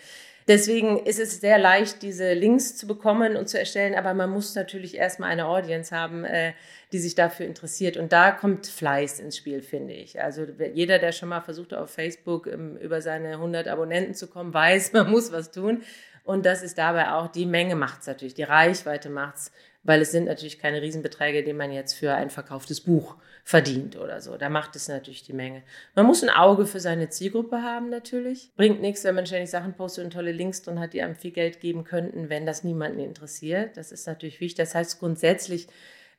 Deswegen 0.48 0.98
ist 0.98 1.20
es 1.20 1.40
sehr 1.40 1.58
leicht, 1.58 2.02
diese 2.02 2.32
Links 2.32 2.76
zu 2.76 2.88
bekommen 2.88 3.36
und 3.36 3.48
zu 3.48 3.58
erstellen, 3.58 3.94
aber 3.94 4.12
man 4.14 4.30
muss 4.30 4.56
natürlich 4.56 4.96
erstmal 4.96 5.30
eine 5.30 5.46
Audience 5.46 5.94
haben, 5.94 6.24
äh, 6.24 6.52
die 6.90 6.98
sich 6.98 7.14
dafür 7.14 7.46
interessiert. 7.46 7.96
Und 7.96 8.12
da 8.12 8.32
kommt 8.32 8.66
Fleiß 8.66 9.20
ins 9.20 9.36
Spiel, 9.36 9.62
finde 9.62 9.94
ich. 9.94 10.20
Also 10.20 10.44
jeder, 10.74 10.98
der 10.98 11.12
schon 11.12 11.28
mal 11.28 11.42
versucht, 11.42 11.72
auf 11.72 11.90
Facebook 11.90 12.48
ähm, 12.48 12.76
über 12.78 13.00
seine 13.00 13.34
100 13.34 13.68
Abonnenten 13.68 14.14
zu 14.14 14.26
kommen, 14.26 14.52
weiß, 14.52 14.92
man 14.94 15.08
muss 15.10 15.30
was 15.30 15.52
tun. 15.52 15.82
Und 16.24 16.46
das 16.46 16.62
ist 16.62 16.78
dabei 16.78 17.12
auch, 17.12 17.28
die 17.28 17.46
Menge 17.46 17.76
macht 17.76 18.00
es 18.00 18.06
natürlich, 18.06 18.34
die 18.34 18.42
Reichweite 18.42 19.10
macht 19.10 19.36
es, 19.36 19.52
weil 19.84 20.00
es 20.00 20.12
sind 20.12 20.26
natürlich 20.26 20.58
keine 20.58 20.80
Riesenbeträge, 20.80 21.42
die 21.42 21.52
man 21.52 21.72
jetzt 21.72 21.94
für 21.94 22.14
ein 22.14 22.30
verkauftes 22.30 22.80
Buch 22.80 23.16
verdient 23.44 23.96
oder 23.96 24.20
so. 24.20 24.36
Da 24.36 24.48
macht 24.48 24.76
es 24.76 24.88
natürlich 24.88 25.24
die 25.24 25.32
Menge. 25.32 25.62
Man 25.94 26.06
muss 26.06 26.22
ein 26.22 26.30
Auge 26.30 26.66
für 26.66 26.78
seine 26.78 27.08
Zielgruppe 27.08 27.62
haben 27.62 27.90
natürlich. 27.90 28.52
Bringt 28.54 28.80
nichts, 28.80 29.02
wenn 29.02 29.16
man 29.16 29.26
ständig 29.26 29.50
Sachen 29.50 29.74
postet 29.74 30.04
und 30.04 30.12
tolle 30.12 30.32
Links 30.32 30.62
drin 30.62 30.78
hat, 30.78 30.92
die 30.92 31.02
einem 31.02 31.16
viel 31.16 31.32
Geld 31.32 31.60
geben 31.60 31.82
könnten, 31.84 32.28
wenn 32.28 32.46
das 32.46 32.62
niemanden 32.62 33.00
interessiert. 33.00 33.76
Das 33.76 33.90
ist 33.90 34.06
natürlich 34.06 34.40
wichtig. 34.40 34.58
Das 34.64 34.74
heißt, 34.74 35.00
grundsätzlich 35.00 35.66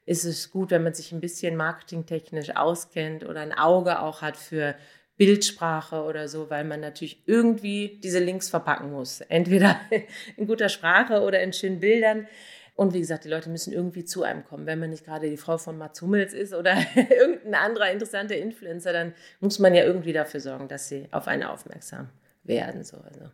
ist 0.06 0.26
es 0.26 0.52
gut, 0.52 0.72
wenn 0.72 0.84
man 0.84 0.94
sich 0.94 1.14
ein 1.14 1.22
bisschen 1.22 1.56
marketingtechnisch 1.56 2.56
auskennt 2.56 3.24
oder 3.24 3.40
ein 3.40 3.54
Auge 3.54 4.02
auch 4.02 4.22
hat 4.22 4.36
für 4.36 4.76
Bildsprache 5.16 6.04
oder 6.04 6.28
so, 6.28 6.50
weil 6.50 6.64
man 6.64 6.82
natürlich 6.82 7.24
irgendwie 7.28 8.00
diese 8.04 8.20
Links 8.20 8.50
verpacken 8.50 8.92
muss. 8.92 9.22
Entweder 9.22 9.80
in 10.38 10.48
guter 10.48 10.70
Sprache 10.70 11.22
oder 11.22 11.42
in 11.42 11.54
schönen 11.54 11.80
Bildern. 11.80 12.28
Und 12.76 12.94
wie 12.94 13.00
gesagt, 13.00 13.24
die 13.24 13.30
Leute 13.30 13.50
müssen 13.50 13.72
irgendwie 13.72 14.04
zu 14.04 14.24
einem 14.24 14.44
kommen. 14.44 14.66
Wenn 14.66 14.80
man 14.80 14.90
nicht 14.90 15.06
gerade 15.06 15.30
die 15.30 15.38
Frau 15.38 15.58
von 15.58 15.78
Mats 15.78 16.02
Hummels 16.02 16.34
ist 16.34 16.54
oder 16.54 16.76
irgendein 16.96 17.56
anderer 17.56 17.92
interessanter 17.92 18.36
Influencer, 18.36 18.94
dann 18.94 19.14
muss 19.40 19.60
man 19.60 19.76
ja 19.76 19.84
irgendwie 19.84 20.14
dafür 20.14 20.40
sorgen, 20.40 20.68
dass 20.68 20.88
sie 20.88 21.08
auf 21.12 21.28
einen 21.28 21.44
aufmerksam 21.44 22.10
werden. 22.44 22.84
So, 22.84 22.98
also. 22.98 23.30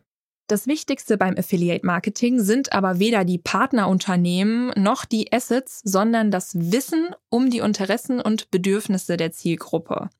Das 0.50 0.66
Wichtigste 0.66 1.16
beim 1.16 1.36
Affiliate 1.38 1.86
Marketing 1.86 2.40
sind 2.40 2.72
aber 2.72 2.98
weder 2.98 3.24
die 3.24 3.38
Partnerunternehmen 3.38 4.72
noch 4.74 5.04
die 5.04 5.32
Assets, 5.32 5.80
sondern 5.84 6.32
das 6.32 6.72
Wissen 6.72 7.14
um 7.28 7.50
die 7.50 7.58
Interessen 7.58 8.20
und 8.20 8.50
Bedürfnisse 8.50 9.16
der 9.16 9.30
Zielgruppe. 9.30 10.10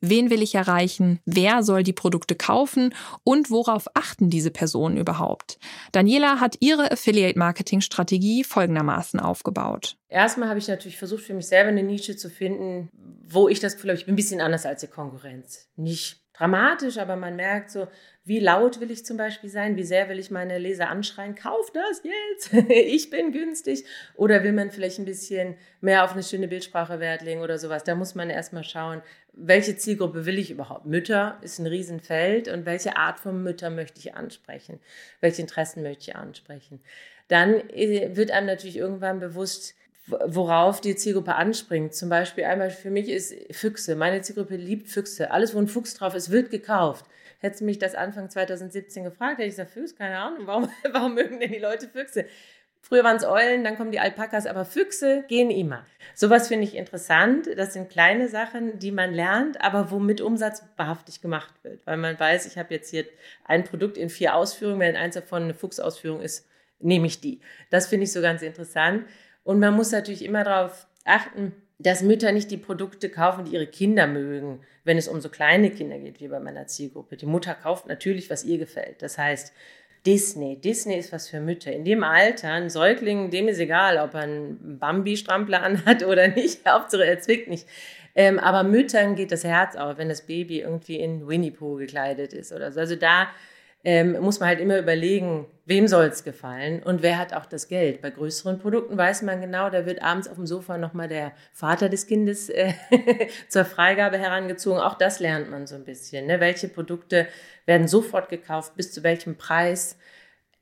Wen 0.00 0.30
will 0.30 0.40
ich 0.40 0.54
erreichen? 0.54 1.20
Wer 1.26 1.62
soll 1.62 1.82
die 1.82 1.92
Produkte 1.92 2.34
kaufen? 2.34 2.94
Und 3.24 3.50
worauf 3.50 3.84
achten 3.92 4.30
diese 4.30 4.50
Personen 4.50 4.96
überhaupt? 4.96 5.58
Daniela 5.92 6.40
hat 6.40 6.56
ihre 6.60 6.90
Affiliate 6.90 7.38
Marketing 7.38 7.82
Strategie 7.82 8.42
folgendermaßen 8.42 9.20
aufgebaut. 9.20 9.98
Erstmal 10.08 10.48
habe 10.48 10.60
ich 10.60 10.68
natürlich 10.68 10.96
versucht, 10.96 11.24
für 11.24 11.34
mich 11.34 11.46
selber 11.46 11.68
eine 11.68 11.82
Nische 11.82 12.16
zu 12.16 12.30
finden, 12.30 12.88
wo 13.28 13.50
ich 13.50 13.60
das 13.60 13.74
Gefühl 13.74 13.90
habe, 13.90 13.98
ich 13.98 14.06
bin 14.06 14.14
ein 14.14 14.16
bisschen 14.16 14.40
anders 14.40 14.64
als 14.64 14.80
die 14.80 14.86
Konkurrenz. 14.86 15.68
Nicht 15.76 16.23
dramatisch, 16.34 16.98
aber 16.98 17.16
man 17.16 17.36
merkt 17.36 17.70
so, 17.70 17.88
wie 18.24 18.40
laut 18.40 18.80
will 18.80 18.90
ich 18.90 19.04
zum 19.04 19.16
Beispiel 19.16 19.50
sein, 19.50 19.76
wie 19.76 19.82
sehr 19.82 20.08
will 20.08 20.18
ich 20.18 20.30
meine 20.30 20.58
Leser 20.58 20.88
anschreien, 20.88 21.34
kauf 21.34 21.70
das 21.72 22.02
jetzt, 22.02 22.52
ich 22.68 23.10
bin 23.10 23.32
günstig. 23.32 23.84
Oder 24.16 24.42
will 24.42 24.52
man 24.52 24.70
vielleicht 24.70 24.98
ein 24.98 25.04
bisschen 25.04 25.56
mehr 25.80 26.04
auf 26.04 26.12
eine 26.12 26.22
schöne 26.22 26.48
Bildsprache 26.48 27.00
Wert 27.00 27.22
legen 27.22 27.42
oder 27.42 27.58
sowas. 27.58 27.84
Da 27.84 27.94
muss 27.94 28.14
man 28.14 28.30
erstmal 28.30 28.64
schauen, 28.64 29.02
welche 29.32 29.76
Zielgruppe 29.76 30.26
will 30.26 30.38
ich 30.38 30.50
überhaupt? 30.50 30.86
Mütter 30.86 31.38
ist 31.42 31.58
ein 31.58 31.66
Riesenfeld 31.66 32.48
und 32.48 32.66
welche 32.66 32.96
Art 32.96 33.18
von 33.18 33.42
Mütter 33.42 33.70
möchte 33.70 33.98
ich 33.98 34.14
ansprechen? 34.14 34.80
Welche 35.20 35.42
Interessen 35.42 35.82
möchte 35.82 36.10
ich 36.10 36.16
ansprechen? 36.16 36.80
Dann 37.28 37.54
äh, 37.70 38.16
wird 38.16 38.30
einem 38.30 38.46
natürlich 38.46 38.76
irgendwann 38.76 39.20
bewusst, 39.20 39.74
worauf 40.06 40.80
die 40.80 40.96
Zielgruppe 40.96 41.34
anspringt. 41.34 41.94
Zum 41.94 42.08
Beispiel 42.08 42.44
einmal 42.44 42.70
für 42.70 42.90
mich 42.90 43.08
ist 43.08 43.34
Füchse. 43.52 43.96
Meine 43.96 44.20
Zielgruppe 44.20 44.56
liebt 44.56 44.88
Füchse. 44.88 45.30
Alles, 45.30 45.54
wo 45.54 45.58
ein 45.58 45.68
Fuchs 45.68 45.94
drauf 45.94 46.14
ist, 46.14 46.30
wird 46.30 46.50
gekauft. 46.50 47.06
Hättest 47.40 47.60
du 47.60 47.64
mich 47.66 47.78
das 47.78 47.94
Anfang 47.94 48.30
2017 48.30 49.04
gefragt, 49.04 49.38
hätte 49.38 49.48
ich 49.48 49.52
gesagt, 49.52 49.70
Füchse, 49.70 49.94
keine 49.94 50.18
Ahnung, 50.18 50.46
warum, 50.46 50.68
warum 50.92 51.14
mögen 51.14 51.40
denn 51.40 51.52
die 51.52 51.58
Leute 51.58 51.88
Füchse? 51.88 52.26
Früher 52.80 53.02
waren 53.02 53.16
es 53.16 53.24
Eulen, 53.24 53.64
dann 53.64 53.78
kommen 53.78 53.92
die 53.92 53.98
Alpakas, 53.98 54.46
aber 54.46 54.66
Füchse 54.66 55.24
gehen 55.26 55.50
immer. 55.50 55.86
Sowas 56.14 56.48
finde 56.48 56.64
ich 56.64 56.74
interessant. 56.74 57.48
Das 57.56 57.72
sind 57.72 57.88
kleine 57.88 58.28
Sachen, 58.28 58.78
die 58.78 58.92
man 58.92 59.14
lernt, 59.14 59.58
aber 59.62 59.90
womit 59.90 60.20
Umsatz 60.20 60.62
wahrhaftig 60.76 61.22
gemacht 61.22 61.54
wird. 61.62 61.86
Weil 61.86 61.96
man 61.96 62.20
weiß, 62.20 62.44
ich 62.44 62.58
habe 62.58 62.74
jetzt 62.74 62.90
hier 62.90 63.06
ein 63.46 63.64
Produkt 63.64 63.96
in 63.96 64.10
vier 64.10 64.34
Ausführungen, 64.34 64.80
wenn 64.80 64.96
eins 64.96 65.14
davon 65.14 65.44
eine 65.44 65.54
Fuchsausführung 65.54 66.20
ist, 66.20 66.46
nehme 66.78 67.06
ich 67.06 67.22
die. 67.22 67.40
Das 67.70 67.86
finde 67.86 68.04
ich 68.04 68.12
so 68.12 68.20
ganz 68.20 68.42
interessant. 68.42 69.06
Und 69.44 69.60
man 69.60 69.74
muss 69.74 69.92
natürlich 69.92 70.24
immer 70.24 70.42
darauf 70.42 70.86
achten, 71.04 71.52
dass 71.78 72.02
Mütter 72.02 72.32
nicht 72.32 72.50
die 72.50 72.56
Produkte 72.56 73.10
kaufen, 73.10 73.44
die 73.44 73.52
ihre 73.52 73.66
Kinder 73.66 74.06
mögen, 74.06 74.60
wenn 74.84 74.96
es 74.96 75.08
um 75.08 75.20
so 75.20 75.28
kleine 75.28 75.70
Kinder 75.70 75.98
geht, 75.98 76.20
wie 76.20 76.28
bei 76.28 76.40
meiner 76.40 76.66
Zielgruppe. 76.66 77.16
Die 77.16 77.26
Mutter 77.26 77.54
kauft 77.54 77.86
natürlich, 77.86 78.30
was 78.30 78.44
ihr 78.44 78.58
gefällt. 78.58 79.02
Das 79.02 79.18
heißt, 79.18 79.52
Disney. 80.06 80.60
Disney 80.60 80.98
ist 80.98 81.12
was 81.12 81.28
für 81.28 81.40
Mütter. 81.40 81.72
In 81.72 81.84
dem 81.84 82.04
Alter, 82.04 82.52
ein 82.52 82.68
Säugling, 82.68 83.30
dem 83.30 83.48
ist 83.48 83.58
egal, 83.58 83.98
ob 83.98 84.14
er 84.14 84.20
einen 84.20 84.78
Bambi-Strampler 84.78 85.62
anhat 85.62 86.02
oder 86.06 86.28
nicht. 86.28 86.66
Hauptsache, 86.66 87.04
er 87.04 87.20
zwickt 87.20 87.48
nicht. 87.48 87.66
Ähm, 88.14 88.38
aber 88.38 88.62
Müttern 88.62 89.16
geht 89.16 89.32
das 89.32 89.44
Herz 89.44 89.76
auf, 89.76 89.98
wenn 89.98 90.08
das 90.08 90.22
Baby 90.22 90.60
irgendwie 90.60 91.00
in 91.00 91.26
Winnie 91.26 91.50
Pooh 91.50 91.76
gekleidet 91.76 92.32
ist 92.32 92.52
oder 92.52 92.70
so. 92.70 92.80
Also 92.80 92.96
da 92.96 93.28
ähm, 93.84 94.18
muss 94.20 94.40
man 94.40 94.48
halt 94.48 94.60
immer 94.60 94.78
überlegen, 94.78 95.46
wem 95.66 95.86
soll 95.88 96.06
es 96.06 96.24
gefallen 96.24 96.82
und 96.82 97.02
wer 97.02 97.18
hat 97.18 97.34
auch 97.34 97.46
das 97.46 97.68
Geld. 97.68 98.00
Bei 98.00 98.10
größeren 98.10 98.58
Produkten 98.58 98.96
weiß 98.96 99.22
man 99.22 99.40
genau, 99.40 99.70
da 99.70 99.86
wird 99.86 100.02
abends 100.02 100.26
auf 100.26 100.36
dem 100.36 100.46
Sofa 100.46 100.78
nochmal 100.78 101.08
der 101.08 101.32
Vater 101.52 101.88
des 101.88 102.06
Kindes 102.06 102.48
äh, 102.48 102.72
zur 103.48 103.64
Freigabe 103.64 104.18
herangezogen. 104.18 104.80
Auch 104.80 104.94
das 104.94 105.20
lernt 105.20 105.50
man 105.50 105.66
so 105.66 105.74
ein 105.74 105.84
bisschen. 105.84 106.26
Ne? 106.26 106.40
Welche 106.40 106.68
Produkte 106.68 107.28
werden 107.66 107.86
sofort 107.86 108.30
gekauft, 108.30 108.74
bis 108.74 108.92
zu 108.92 109.02
welchem 109.02 109.36
Preis 109.36 109.98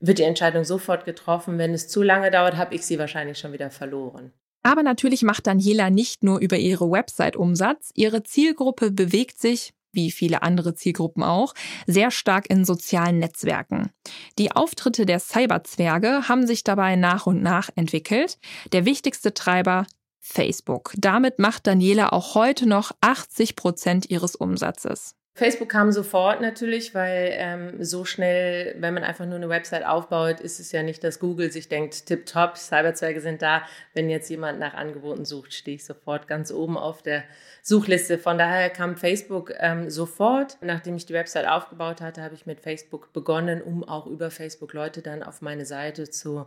wird 0.00 0.18
die 0.18 0.24
Entscheidung 0.24 0.64
sofort 0.64 1.04
getroffen. 1.04 1.58
Wenn 1.58 1.74
es 1.74 1.88
zu 1.88 2.02
lange 2.02 2.30
dauert, 2.30 2.56
habe 2.56 2.74
ich 2.74 2.84
sie 2.84 2.98
wahrscheinlich 2.98 3.38
schon 3.38 3.52
wieder 3.52 3.70
verloren. 3.70 4.32
Aber 4.64 4.82
natürlich 4.82 5.22
macht 5.22 5.46
Daniela 5.46 5.90
nicht 5.90 6.22
nur 6.22 6.38
über 6.38 6.56
ihre 6.56 6.90
Website 6.90 7.36
Umsatz. 7.36 7.90
Ihre 7.94 8.22
Zielgruppe 8.22 8.90
bewegt 8.90 9.40
sich 9.40 9.72
wie 9.92 10.10
viele 10.10 10.42
andere 10.42 10.74
Zielgruppen 10.74 11.22
auch, 11.22 11.54
sehr 11.86 12.10
stark 12.10 12.48
in 12.50 12.64
sozialen 12.64 13.18
Netzwerken. 13.18 13.90
Die 14.38 14.52
Auftritte 14.52 15.06
der 15.06 15.20
Cyberzwerge 15.20 16.28
haben 16.28 16.46
sich 16.46 16.64
dabei 16.64 16.96
nach 16.96 17.26
und 17.26 17.42
nach 17.42 17.70
entwickelt. 17.76 18.38
Der 18.72 18.84
wichtigste 18.84 19.34
Treiber 19.34 19.86
Facebook. 20.20 20.94
Damit 20.96 21.38
macht 21.38 21.66
Daniela 21.66 22.12
auch 22.12 22.34
heute 22.34 22.66
noch 22.66 22.92
80 23.00 23.56
Prozent 23.56 24.08
ihres 24.08 24.36
Umsatzes. 24.36 25.16
Facebook 25.34 25.70
kam 25.70 25.92
sofort 25.92 26.42
natürlich, 26.42 26.94
weil 26.94 27.30
ähm, 27.32 27.82
so 27.82 28.04
schnell, 28.04 28.76
wenn 28.78 28.92
man 28.92 29.02
einfach 29.02 29.24
nur 29.24 29.36
eine 29.36 29.48
Website 29.48 29.86
aufbaut, 29.86 30.40
ist 30.40 30.60
es 30.60 30.72
ja 30.72 30.82
nicht, 30.82 31.02
dass 31.02 31.20
Google 31.20 31.50
sich 31.50 31.70
denkt, 31.70 32.04
tipptopp, 32.04 32.58
Cyberzweige 32.58 33.22
sind 33.22 33.40
da. 33.40 33.62
Wenn 33.94 34.10
jetzt 34.10 34.28
jemand 34.28 34.58
nach 34.58 34.74
Angeboten 34.74 35.24
sucht, 35.24 35.54
stehe 35.54 35.76
ich 35.76 35.86
sofort 35.86 36.28
ganz 36.28 36.52
oben 36.52 36.76
auf 36.76 37.00
der 37.00 37.24
Suchliste. 37.62 38.18
Von 38.18 38.36
daher 38.36 38.68
kam 38.68 38.98
Facebook 38.98 39.54
ähm, 39.58 39.88
sofort. 39.88 40.58
Nachdem 40.60 40.96
ich 40.96 41.06
die 41.06 41.14
Website 41.14 41.48
aufgebaut 41.48 42.02
hatte, 42.02 42.22
habe 42.22 42.34
ich 42.34 42.44
mit 42.44 42.60
Facebook 42.60 43.14
begonnen, 43.14 43.62
um 43.62 43.84
auch 43.84 44.06
über 44.06 44.30
Facebook 44.30 44.74
Leute 44.74 45.00
dann 45.00 45.22
auf 45.22 45.40
meine 45.40 45.64
Seite 45.64 46.10
zu, 46.10 46.46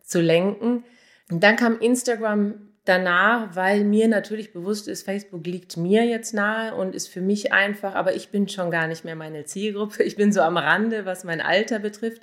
zu 0.00 0.22
lenken. 0.22 0.84
Und 1.30 1.44
dann 1.44 1.56
kam 1.56 1.78
Instagram 1.80 2.71
danach, 2.84 3.54
weil 3.54 3.84
mir 3.84 4.08
natürlich 4.08 4.52
bewusst 4.52 4.88
ist, 4.88 5.04
Facebook 5.04 5.46
liegt 5.46 5.76
mir 5.76 6.04
jetzt 6.04 6.34
nahe 6.34 6.74
und 6.74 6.94
ist 6.94 7.08
für 7.08 7.20
mich 7.20 7.52
einfach, 7.52 7.94
aber 7.94 8.14
ich 8.14 8.30
bin 8.30 8.48
schon 8.48 8.70
gar 8.70 8.86
nicht 8.86 9.04
mehr 9.04 9.16
meine 9.16 9.44
Zielgruppe. 9.44 10.02
Ich 10.02 10.16
bin 10.16 10.32
so 10.32 10.40
am 10.42 10.56
Rande, 10.56 11.06
was 11.06 11.24
mein 11.24 11.40
Alter 11.40 11.78
betrifft. 11.78 12.22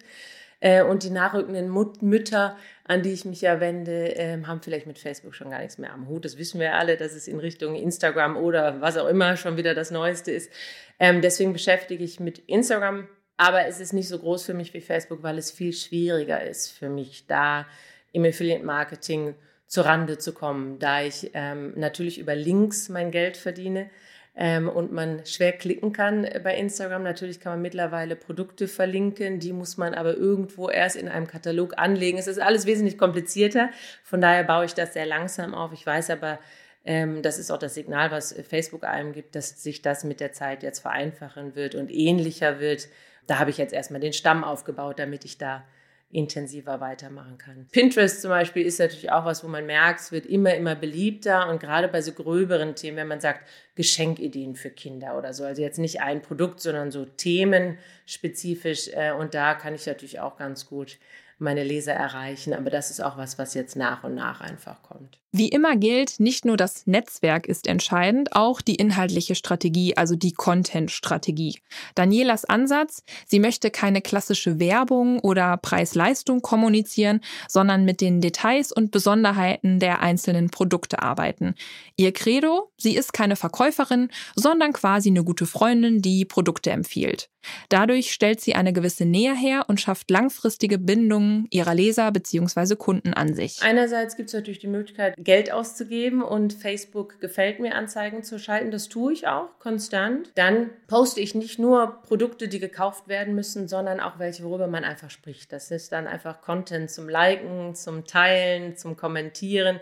Äh, 0.62 0.84
und 0.84 1.04
die 1.04 1.10
nachrückenden 1.10 1.70
Mütter, 2.01 2.58
an 2.84 3.01
die 3.01 3.13
ich 3.13 3.24
mich 3.24 3.42
ja 3.42 3.62
wende, 3.62 4.10
ähm, 4.18 4.48
haben 4.48 4.62
vielleicht 4.62 4.88
mit 4.88 5.00
Facebook 5.00 5.34
schon 5.34 5.50
gar 5.50 5.60
nichts 5.60 5.78
mehr 5.78 5.94
am 5.94 6.10
Hut. 6.10 6.25
Das 6.25 6.38
wissen 6.38 6.60
wir 6.60 6.75
alle, 6.75 6.98
dass 6.98 7.13
es 7.13 7.30
in 7.30 7.39
Richtung 7.39 7.75
Instagram 7.75 8.36
oder 8.36 8.82
was 8.82 8.98
auch 8.98 9.08
immer 9.08 9.38
schon 9.38 9.56
wieder 9.56 9.74
das 9.74 9.92
Neueste 9.92 10.32
ist. 10.32 10.51
Ähm, 11.00 11.22
deswegen 11.22 11.54
beschäftige 11.54 12.04
ich 12.04 12.20
mit 12.20 12.39
Instagram, 12.39 13.08
aber 13.38 13.68
es 13.68 13.80
ist 13.80 13.94
nicht 13.94 14.10
so 14.10 14.20
groß 14.20 14.44
für 14.46 14.54
mich 14.54 14.74
wie 14.74 14.82
Facebook, 14.82 15.24
weil 15.24 15.38
es 15.38 15.50
viel 15.50 15.72
schwieriger 15.72 16.44
ist 16.44 16.72
für 16.72 16.89
mich, 16.89 17.25
da 17.25 17.66
im 18.12 18.25
Affiliate-Marketing 18.25 19.36
zur 19.70 19.86
Rande 19.86 20.18
zu 20.18 20.34
kommen, 20.34 20.80
da 20.80 21.04
ich 21.04 21.32
ähm, 21.36 21.74
natürlich 21.76 22.18
über 22.18 22.36
Links 22.36 22.90
mein 22.90 23.12
Geld 23.12 23.38
verdiene 23.38 23.90
ähm, 24.36 24.68
und 24.68 24.92
man 24.92 25.24
schwer 25.28 25.52
klicken 25.52 25.94
kann 25.94 26.28
bei 26.44 26.58
Instagram. 26.58 27.04
Natürlich 27.04 27.40
kann 27.40 27.54
man 27.54 27.62
mittlerweile 27.62 28.16
Produkte 28.16 28.68
verlinken, 28.68 29.40
die 29.40 29.54
muss 29.54 29.78
man 29.78 29.94
aber 29.94 30.18
irgendwo 30.18 30.70
erst 30.70 30.96
in 30.96 31.08
einem 31.08 31.28
Katalog 31.28 31.78
anlegen. 31.78 32.18
Es 32.18 32.26
ist 32.26 32.42
alles 32.42 32.66
wesentlich 32.66 32.98
komplizierter, 32.98 33.70
von 34.04 34.20
daher 34.20 34.44
baue 34.44 34.66
ich 34.66 34.74
das 34.74 34.94
sehr 34.94 35.06
langsam 35.06 35.54
auf. 35.54 35.72
Ich 35.72 35.86
weiß 35.86 36.10
aber, 36.10 36.40
ähm, 36.84 37.22
das 37.22 37.38
ist 37.38 37.52
auch 37.52 37.60
das 37.60 37.76
Signal, 37.76 38.10
was 38.10 38.34
Facebook 38.34 38.84
einem 38.84 39.14
gibt, 39.14 39.36
dass 39.36 39.62
sich 39.62 39.84
das 39.84 40.04
mit 40.04 40.20
der 40.20 40.32
Zeit 40.32 40.64
jetzt 40.64 40.80
vereinfachen 40.80 41.54
wird 41.56 41.76
und 41.76 41.92
ähnlicher 41.92 42.60
wird. 42.60 42.88
Da 43.28 43.38
habe 43.38 43.52
ich 43.52 43.60
jetzt 43.60 43.74
erstmal 43.74 44.02
den 44.02 44.14
Stamm 44.14 44.44
aufgebaut, 44.44 44.98
damit 44.98 45.26
ich 45.26 45.38
da 45.38 45.64
intensiver 46.12 46.80
weitermachen 46.80 47.38
kann. 47.38 47.68
Pinterest 47.72 48.22
zum 48.22 48.30
Beispiel 48.30 48.66
ist 48.66 48.80
natürlich 48.80 49.12
auch 49.12 49.25
was, 49.25 49.44
wo 49.44 49.48
man 49.48 49.66
merkt, 49.66 50.00
es 50.00 50.12
wird 50.12 50.25
immer, 50.25 50.56
immer 50.56 50.75
beliebter 50.75 51.48
und 51.50 51.60
gerade 51.60 51.88
bei 51.88 52.01
so 52.01 52.13
gröberen 52.13 52.75
Themen, 52.75 52.98
wenn 52.98 53.08
man 53.08 53.22
sagt, 53.22 53.48
Geschenkideen 53.75 54.56
für 54.56 54.72
Kinder 54.72 55.18
oder 55.18 55.34
so, 55.34 55.44
also 55.44 55.62
jetzt 55.62 55.78
nicht 55.78 56.01
ein 56.01 56.22
Produkt, 56.22 56.62
sondern 56.62 56.89
so 56.89 57.06
themenspezifisch 57.06 58.89
äh, 58.94 59.12
und 59.12 59.36
da 59.36 59.54
kann 59.54 59.75
ich 59.75 59.86
natürlich 59.86 60.20
auch 60.20 60.38
ganz 60.38 60.66
gut 60.66 60.98
meine 61.38 61.63
Leser 61.63 61.94
erreichen. 61.94 62.54
Aber 62.54 62.70
das 62.70 62.92
ist 62.92 63.01
auch 63.01 63.18
was, 63.18 63.38
was 63.39 63.54
jetzt 63.54 63.75
nach 63.75 64.04
und 64.04 64.16
nach 64.16 64.42
einfach 64.42 64.82
kommt. 64.84 65.20
Wie 65.32 65.50
immer 65.50 65.76
gilt, 65.76 66.20
nicht 66.20 66.44
nur 66.44 66.58
das 66.58 66.88
Netzwerk 66.88 67.46
ist 67.46 67.68
entscheidend, 67.68 68.36
auch 68.36 68.62
die 68.62 68.74
inhaltliche 68.74 69.36
Strategie, 69.36 69.96
also 69.96 70.16
die 70.16 70.32
Content-Strategie. 70.32 71.60
Danielas 71.94 72.46
Ansatz, 72.46 73.04
sie 73.28 73.40
möchte 73.40 73.70
keine 73.70 74.02
klassische 74.02 74.60
Werbung 74.60 75.20
oder 75.20 75.58
Preis-Leistung 75.58 76.42
kommunizieren, 76.42 77.22
sondern 77.48 77.86
mit 77.86 78.02
den 78.02 78.22
Details 78.22 78.72
und 78.72 78.90
Besonderheiten 78.90 79.80
der 79.80 80.02
einzelnen 80.02 80.50
Produkte 80.50 81.04
arbeiten. 81.04 81.54
Ihr 81.96 82.12
Credo, 82.12 82.72
sie 82.78 82.96
ist 82.96 83.14
keine 83.14 83.36
Verkäuferin, 83.36 84.10
sondern 84.36 84.74
quasi 84.74 85.10
eine 85.10 85.24
gute 85.24 85.46
Freundin, 85.46 86.02
die 86.02 86.26
Produkte 86.26 86.72
empfiehlt. 86.72 87.30
Dadurch 87.70 88.12
stellt 88.12 88.42
sie 88.42 88.56
eine 88.56 88.74
gewisse 88.74 89.06
Nähe 89.06 89.36
her 89.36 89.66
und 89.68 89.80
schafft 89.80 90.10
langfristige 90.10 90.78
Bindungen 90.78 91.48
ihrer 91.52 91.74
Leser 91.74 92.12
bzw. 92.12 92.76
Kunden 92.76 93.14
an 93.14 93.34
sich. 93.34 93.62
Einerseits 93.62 94.18
gibt 94.18 94.28
es 94.28 94.34
natürlich 94.34 94.60
die 94.60 94.68
Möglichkeit, 94.68 95.16
Geld 95.24 95.52
auszugeben 95.52 96.22
und 96.22 96.54
Facebook 96.54 97.20
gefällt 97.20 97.60
mir 97.60 97.76
Anzeigen 97.76 98.24
zu 98.24 98.40
schalten. 98.40 98.72
Das 98.72 98.90
tue 98.90 99.14
ich 99.14 99.28
auch 99.28 99.60
konstant. 99.60 100.32
Dann 100.36 100.70
poste 100.88 101.20
ich 101.20 101.36
nicht 101.36 101.60
nur 101.60 102.02
Produkte, 102.04 102.48
die 102.48 102.60
gekauft 102.60 103.08
werden 103.08 103.36
müssen, 103.36 103.68
sondern 103.68 104.00
auch 104.00 104.20
welche, 104.20 104.44
worüber 104.44 104.68
man 104.68 104.84
einfach 104.84 105.10
spricht. 105.10 105.52
Das 105.52 105.72
ist 105.72 105.92
dann 105.92 106.08
einfach 106.08 106.42
Content 106.42 106.90
zum 106.90 107.10
Liken, 107.10 107.76
zum 107.76 108.06
Teilen, 108.06 108.78
zum 108.78 108.96
Kommentieren. 108.96 109.80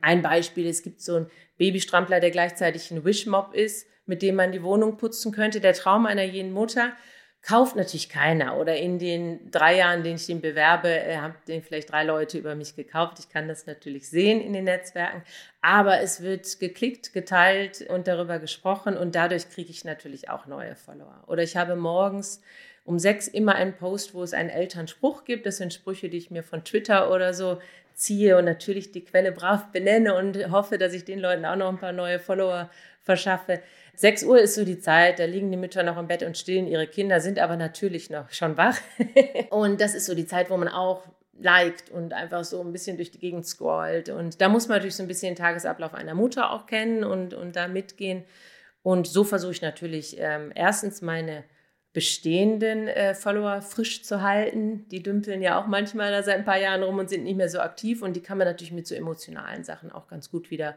Ein 0.00 0.22
Beispiel, 0.22 0.66
es 0.66 0.82
gibt 0.82 1.00
so 1.00 1.16
einen 1.16 1.30
Babystrampler, 1.58 2.20
der 2.20 2.30
gleichzeitig 2.30 2.90
ein 2.90 3.04
Wishmob 3.04 3.54
ist 3.54 3.86
mit 4.06 4.22
dem 4.22 4.36
man 4.36 4.52
die 4.52 4.62
Wohnung 4.62 4.96
putzen 4.96 5.32
könnte. 5.32 5.60
Der 5.60 5.74
Traum 5.74 6.06
einer 6.06 6.22
jeden 6.22 6.52
Mutter 6.52 6.92
kauft 7.46 7.76
natürlich 7.76 8.08
keiner. 8.08 8.58
Oder 8.58 8.76
in 8.76 8.98
den 8.98 9.50
drei 9.50 9.76
Jahren, 9.76 10.02
den 10.02 10.16
ich 10.16 10.26
den 10.26 10.40
bewerbe, 10.40 10.88
äh, 10.88 11.16
haben 11.16 11.34
den 11.46 11.62
vielleicht 11.62 11.90
drei 11.90 12.02
Leute 12.04 12.38
über 12.38 12.54
mich 12.54 12.74
gekauft. 12.74 13.18
Ich 13.20 13.28
kann 13.28 13.46
das 13.46 13.66
natürlich 13.66 14.08
sehen 14.08 14.40
in 14.40 14.52
den 14.52 14.64
Netzwerken. 14.64 15.22
Aber 15.60 16.00
es 16.00 16.22
wird 16.22 16.58
geklickt, 16.58 17.12
geteilt 17.12 17.86
und 17.88 18.08
darüber 18.08 18.38
gesprochen 18.38 18.96
und 18.96 19.14
dadurch 19.14 19.48
kriege 19.48 19.70
ich 19.70 19.84
natürlich 19.84 20.28
auch 20.28 20.46
neue 20.46 20.74
Follower. 20.74 21.22
Oder 21.28 21.42
ich 21.42 21.56
habe 21.56 21.76
morgens 21.76 22.40
um 22.84 22.98
sechs 22.98 23.28
immer 23.28 23.54
einen 23.54 23.76
Post, 23.76 24.14
wo 24.14 24.22
es 24.22 24.32
einen 24.32 24.50
Elternspruch 24.50 25.24
gibt. 25.24 25.46
Das 25.46 25.56
sind 25.56 25.72
Sprüche, 25.72 26.08
die 26.08 26.18
ich 26.18 26.30
mir 26.30 26.42
von 26.42 26.64
Twitter 26.64 27.10
oder 27.12 27.34
so 27.34 27.60
ziehe 27.94 28.36
und 28.36 28.44
natürlich 28.44 28.92
die 28.92 29.04
Quelle 29.04 29.32
brav 29.32 29.72
benenne 29.72 30.14
und 30.14 30.50
hoffe, 30.50 30.78
dass 30.78 30.92
ich 30.92 31.04
den 31.04 31.18
Leuten 31.18 31.44
auch 31.44 31.56
noch 31.56 31.68
ein 31.68 31.78
paar 31.78 31.92
neue 31.92 32.18
Follower 32.18 32.70
verschaffe. 33.06 33.62
6 33.94 34.24
Uhr 34.24 34.38
ist 34.38 34.56
so 34.56 34.64
die 34.64 34.78
Zeit, 34.78 35.18
da 35.18 35.24
liegen 35.24 35.50
die 35.50 35.56
Mütter 35.56 35.82
noch 35.82 35.96
im 35.96 36.08
Bett 36.08 36.22
und 36.22 36.36
stillen 36.36 36.66
ihre 36.66 36.86
Kinder, 36.86 37.20
sind 37.20 37.38
aber 37.38 37.56
natürlich 37.56 38.10
noch 38.10 38.30
schon 38.30 38.58
wach. 38.58 38.76
und 39.50 39.80
das 39.80 39.94
ist 39.94 40.04
so 40.04 40.14
die 40.14 40.26
Zeit, 40.26 40.50
wo 40.50 40.56
man 40.58 40.68
auch 40.68 41.02
liked 41.38 41.90
und 41.90 42.12
einfach 42.12 42.44
so 42.44 42.60
ein 42.60 42.72
bisschen 42.72 42.96
durch 42.96 43.10
die 43.10 43.18
Gegend 43.18 43.46
scrollt. 43.46 44.08
Und 44.10 44.40
da 44.40 44.48
muss 44.48 44.68
man 44.68 44.76
natürlich 44.76 44.96
so 44.96 45.02
ein 45.02 45.08
bisschen 45.08 45.34
den 45.34 45.42
Tagesablauf 45.42 45.94
einer 45.94 46.14
Mutter 46.14 46.50
auch 46.50 46.66
kennen 46.66 47.04
und, 47.04 47.32
und 47.32 47.56
da 47.56 47.68
mitgehen. 47.68 48.24
Und 48.82 49.06
so 49.06 49.24
versuche 49.24 49.52
ich 49.52 49.62
natürlich 49.62 50.16
ähm, 50.18 50.52
erstens 50.54 51.00
meine 51.00 51.44
bestehenden 51.92 52.88
äh, 52.88 53.14
Follower 53.14 53.62
frisch 53.62 54.02
zu 54.02 54.20
halten. 54.20 54.86
Die 54.88 55.02
dümpeln 55.02 55.40
ja 55.40 55.60
auch 55.60 55.66
manchmal 55.66 56.10
da 56.10 56.22
seit 56.22 56.36
ein 56.36 56.44
paar 56.44 56.58
Jahren 56.58 56.82
rum 56.82 56.98
und 56.98 57.08
sind 57.08 57.24
nicht 57.24 57.36
mehr 57.36 57.48
so 57.48 57.60
aktiv 57.60 58.02
und 58.02 58.14
die 58.14 58.20
kann 58.20 58.36
man 58.36 58.46
natürlich 58.46 58.72
mit 58.72 58.86
so 58.86 58.94
emotionalen 58.94 59.64
Sachen 59.64 59.90
auch 59.90 60.06
ganz 60.06 60.30
gut 60.30 60.50
wieder 60.50 60.74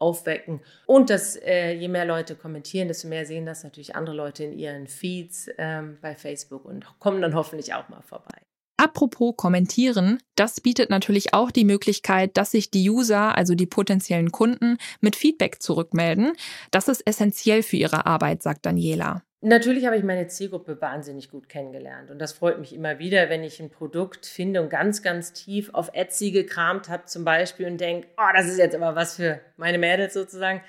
aufwecken. 0.00 0.60
Und 0.86 1.10
dass 1.10 1.36
äh, 1.36 1.72
je 1.72 1.88
mehr 1.88 2.04
Leute 2.04 2.34
kommentieren, 2.34 2.88
desto 2.88 3.08
mehr 3.08 3.26
sehen 3.26 3.46
das 3.46 3.62
natürlich 3.62 3.94
andere 3.94 4.16
Leute 4.16 4.44
in 4.44 4.58
ihren 4.58 4.86
Feeds 4.86 5.48
ähm, 5.58 5.98
bei 6.00 6.14
Facebook 6.14 6.64
und 6.64 6.86
kommen 6.98 7.22
dann 7.22 7.34
hoffentlich 7.34 7.74
auch 7.74 7.88
mal 7.88 8.02
vorbei. 8.02 8.40
Apropos 8.76 9.34
kommentieren, 9.36 10.22
das 10.36 10.62
bietet 10.62 10.88
natürlich 10.88 11.34
auch 11.34 11.50
die 11.50 11.66
Möglichkeit, 11.66 12.38
dass 12.38 12.52
sich 12.52 12.70
die 12.70 12.88
User, 12.88 13.36
also 13.36 13.54
die 13.54 13.66
potenziellen 13.66 14.32
Kunden, 14.32 14.78
mit 15.02 15.16
Feedback 15.16 15.60
zurückmelden. 15.60 16.32
Das 16.70 16.88
ist 16.88 17.06
essentiell 17.06 17.62
für 17.62 17.76
ihre 17.76 18.06
Arbeit, 18.06 18.42
sagt 18.42 18.64
Daniela. 18.64 19.22
Natürlich 19.42 19.86
habe 19.86 19.96
ich 19.96 20.04
meine 20.04 20.26
Zielgruppe 20.26 20.82
wahnsinnig 20.82 21.30
gut 21.30 21.48
kennengelernt 21.48 22.10
und 22.10 22.18
das 22.18 22.34
freut 22.34 22.58
mich 22.58 22.74
immer 22.74 22.98
wieder, 22.98 23.30
wenn 23.30 23.42
ich 23.42 23.58
ein 23.58 23.70
Produkt 23.70 24.26
finde 24.26 24.60
und 24.60 24.68
ganz, 24.68 25.02
ganz 25.02 25.32
tief 25.32 25.70
auf 25.72 25.90
Etsy 25.94 26.30
gekramt 26.30 26.90
habe 26.90 27.06
zum 27.06 27.24
Beispiel 27.24 27.66
und 27.66 27.80
denke, 27.80 28.06
oh, 28.18 28.32
das 28.36 28.48
ist 28.48 28.58
jetzt 28.58 28.76
aber 28.76 28.94
was 28.94 29.16
für 29.16 29.40
meine 29.56 29.78
Mädels 29.78 30.12
sozusagen 30.12 30.60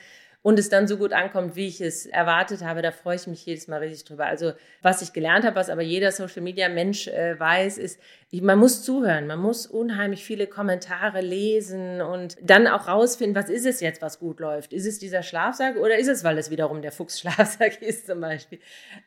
und 0.44 0.58
es 0.58 0.70
dann 0.70 0.88
so 0.88 0.98
gut 0.98 1.14
ankommt, 1.14 1.56
wie 1.56 1.68
ich 1.68 1.82
es 1.82 2.08
erwartet 2.08 2.64
habe, 2.64 2.82
da 2.82 2.92
freue 2.92 3.16
ich 3.16 3.28
mich 3.28 3.46
jedes 3.46 3.68
Mal 3.68 3.78
richtig 3.78 4.06
drüber. 4.06 4.26
Also 4.26 4.54
was 4.82 5.02
ich 5.02 5.14
gelernt 5.14 5.46
habe, 5.46 5.56
was 5.56 5.70
aber 5.70 5.84
jeder 5.84 6.12
Social 6.12 6.42
Media 6.42 6.68
Mensch 6.68 7.08
äh, 7.08 7.40
weiß, 7.40 7.78
ist, 7.78 8.00
ich, 8.32 8.42
man 8.42 8.58
muss 8.58 8.82
zuhören, 8.84 9.28
man 9.28 9.40
muss 9.40 9.68
unheimlich 9.68 10.24
viele 10.24 10.48
Kommentare 10.48 11.22
lesen 11.22 12.02
und 12.02 12.38
dann 12.42 12.66
auch 12.66 12.88
rausfinden, 12.88 13.36
was 13.36 13.50
ist 13.50 13.66
es 13.66 13.82
jetzt, 13.82 14.02
was 14.02 14.20
gut 14.20 14.40
läuft? 14.40 14.74
Ist 14.74 14.88
es 14.88 14.98
dieser 14.98 15.22
Schlafsack 15.22 15.76
oder 15.76 15.98
ist 15.98 16.08
es, 16.08 16.24
weil 16.24 16.38
es 16.38 16.50
wiederum 16.50 16.82
der 16.82 16.92
Fuchsschlafsack 16.92 17.82
ist 17.82 18.08
zum 18.08 18.22
Beispiel? 18.22 18.60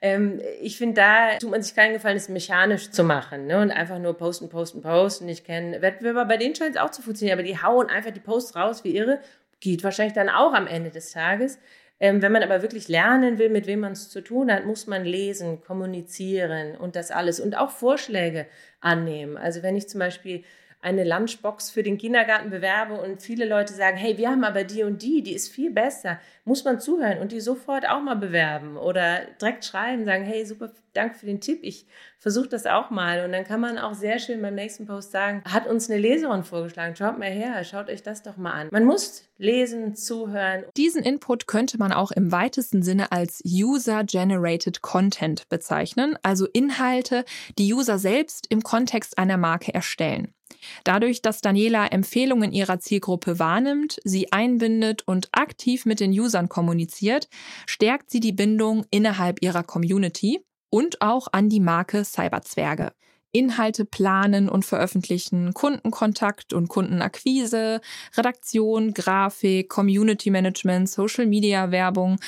Ähm, 0.03 0.41
ich 0.61 0.79
finde, 0.79 1.01
da 1.01 1.39
tut 1.39 1.51
man 1.51 1.63
sich 1.63 1.75
keinen 1.75 1.95
Gefallen, 1.95 2.17
es 2.17 2.29
mechanisch 2.29 2.91
zu 2.91 3.03
machen 3.03 3.47
ne? 3.47 3.61
und 3.61 3.73
einfach 3.73 3.99
nur 3.99 4.15
posten, 4.17 4.49
posten, 4.51 4.83
posten. 4.83 5.29
Ich 5.29 5.43
kenne 5.43 5.83
Wettbewerber, 5.83 6.27
bei 6.27 6.37
denen 6.37 6.55
scheint 6.55 6.77
es 6.77 6.81
auch 6.81 6.91
zu 6.91 7.03
funktionieren, 7.03 7.39
aber 7.39 7.47
die 7.47 7.61
hauen 7.61 7.89
einfach 7.89 8.13
die 8.13 8.21
Posts 8.21 8.55
raus 8.55 8.85
wie 8.85 8.97
irre 8.97 9.19
geht 9.65 9.83
wahrscheinlich 9.83 10.13
dann 10.15 10.29
auch 10.29 10.53
am 10.53 10.67
Ende 10.67 10.91
des 10.91 11.11
Tages. 11.11 11.59
Ähm, 11.99 12.21
wenn 12.21 12.33
man 12.33 12.43
aber 12.43 12.61
wirklich 12.61 12.89
lernen 12.89 13.39
will, 13.39 13.49
mit 13.49 13.67
wem 13.67 13.81
man 13.81 13.93
es 13.93 14.11
zu 14.11 14.21
tun 14.21 14.53
hat, 14.53 14.67
muss 14.67 14.87
man 14.87 15.05
lesen, 15.05 15.63
kommunizieren 15.63 16.77
und 16.77 16.97
das 16.97 17.11
alles 17.11 17.41
und 17.41 17.57
auch 17.57 17.71
Vorschläge 17.71 18.47
annehmen. 18.81 19.37
Also 19.39 19.63
wenn 19.63 19.75
ich 19.75 19.89
zum 19.89 20.01
Beispiel 20.01 20.45
eine 20.85 21.03
Lunchbox 21.03 21.71
für 21.71 21.83
den 21.83 21.97
Kindergarten 21.97 22.51
bewerbe 22.51 22.95
und 23.01 23.23
viele 23.23 23.47
Leute 23.47 23.73
sagen, 23.73 23.97
hey, 23.97 24.19
wir 24.19 24.29
haben 24.29 24.45
aber 24.45 24.65
die 24.65 24.83
und 24.83 25.01
die, 25.03 25.23
die 25.23 25.35
ist 25.35 25.49
viel 25.49 25.71
besser, 25.71 26.21
muss 26.45 26.63
man 26.65 26.79
zuhören 26.79 27.19
und 27.19 27.33
die 27.33 27.41
sofort 27.41 27.89
auch 27.89 28.03
mal 28.03 28.17
bewerben 28.17 28.77
oder 28.77 29.23
direkt 29.41 29.65
schreiben, 29.65 30.05
sagen, 30.05 30.25
hey, 30.25 30.45
super, 30.45 30.71
danke 30.93 31.17
für 31.17 31.25
den 31.25 31.41
Tipp, 31.41 31.61
ich 31.63 31.87
versuche 32.19 32.49
das 32.49 32.67
auch 32.67 32.91
mal. 32.91 33.25
Und 33.25 33.33
dann 33.33 33.45
kann 33.45 33.61
man 33.61 33.79
auch 33.79 33.95
sehr 33.95 34.19
schön 34.19 34.43
beim 34.43 34.55
nächsten 34.55 34.87
Post 34.87 35.11
sagen, 35.11 35.43
hat 35.51 35.67
uns 35.67 35.91
eine 35.91 35.99
Leserin 35.99 36.45
vorgeschlagen, 36.45 36.95
schaut 36.97 37.19
mal 37.19 37.31
her, 37.31 37.65
schaut 37.65 37.89
euch 37.89 38.03
das 38.03 38.23
doch 38.23 38.37
mal 38.37 38.53
an. 38.53 38.69
Man 38.71 38.85
muss 38.85 39.25
lesen, 39.39 39.97
zuhören. 39.97 40.65
Diesen 40.77 41.03
Input 41.03 41.47
könnte 41.47 41.79
man 41.79 41.93
auch 41.93 42.11
im 42.13 42.31
weitesten 42.31 42.83
Sinne 42.83 43.11
als 43.11 43.43
User-Generated 43.45 44.83
Content 44.83 45.49
bezeichnen, 45.49 46.19
also 46.23 46.47
Inhalte, 46.53 47.25
die 47.59 47.73
User 47.73 47.99
selbst 47.99 48.47
im 48.51 48.63
Kontext 48.63 49.17
einer 49.17 49.39
Marke 49.39 49.73
erstellen. 49.73 50.35
Dadurch, 50.85 51.23
dass 51.23 51.41
Daniela 51.41 51.87
Empfehlungen 51.87 52.53
ihrer 52.53 52.81
Zielgruppe 52.81 53.39
wahrnimmt, 53.39 54.01
sie 54.05 54.33
einbindet 54.33 55.03
und 55.07 55.29
aktiv 55.33 55.87
mit 55.87 56.01
den 56.01 56.13
Usern 56.13 56.49
kommuniziert, 56.49 57.29
stärkt 57.67 58.11
sie 58.11 58.21
die 58.21 58.33
Bindung 58.33 58.85
innerhalb 58.91 59.43
ihrer 59.43 59.63
Community 59.63 60.45
und 60.71 61.01
auch 61.01 61.29
an 61.33 61.49
die 61.49 61.61
Marke 61.61 62.05
Cyberzwerge. 62.05 62.93
Inhalte 63.35 63.85
planen 63.85 64.49
und 64.49 64.65
veröffentlichen, 64.65 65.55
Kundenkontakt 65.55 66.53
und 66.53 66.69
Kundenakquise, 66.69 67.81
Redaktion, 68.17 68.95
Grafik, 68.95 69.69
Community 69.69 70.31
Management, 70.31 70.89
Social 70.89 71.27
Media 71.27 71.73
Werbung. 71.73 72.21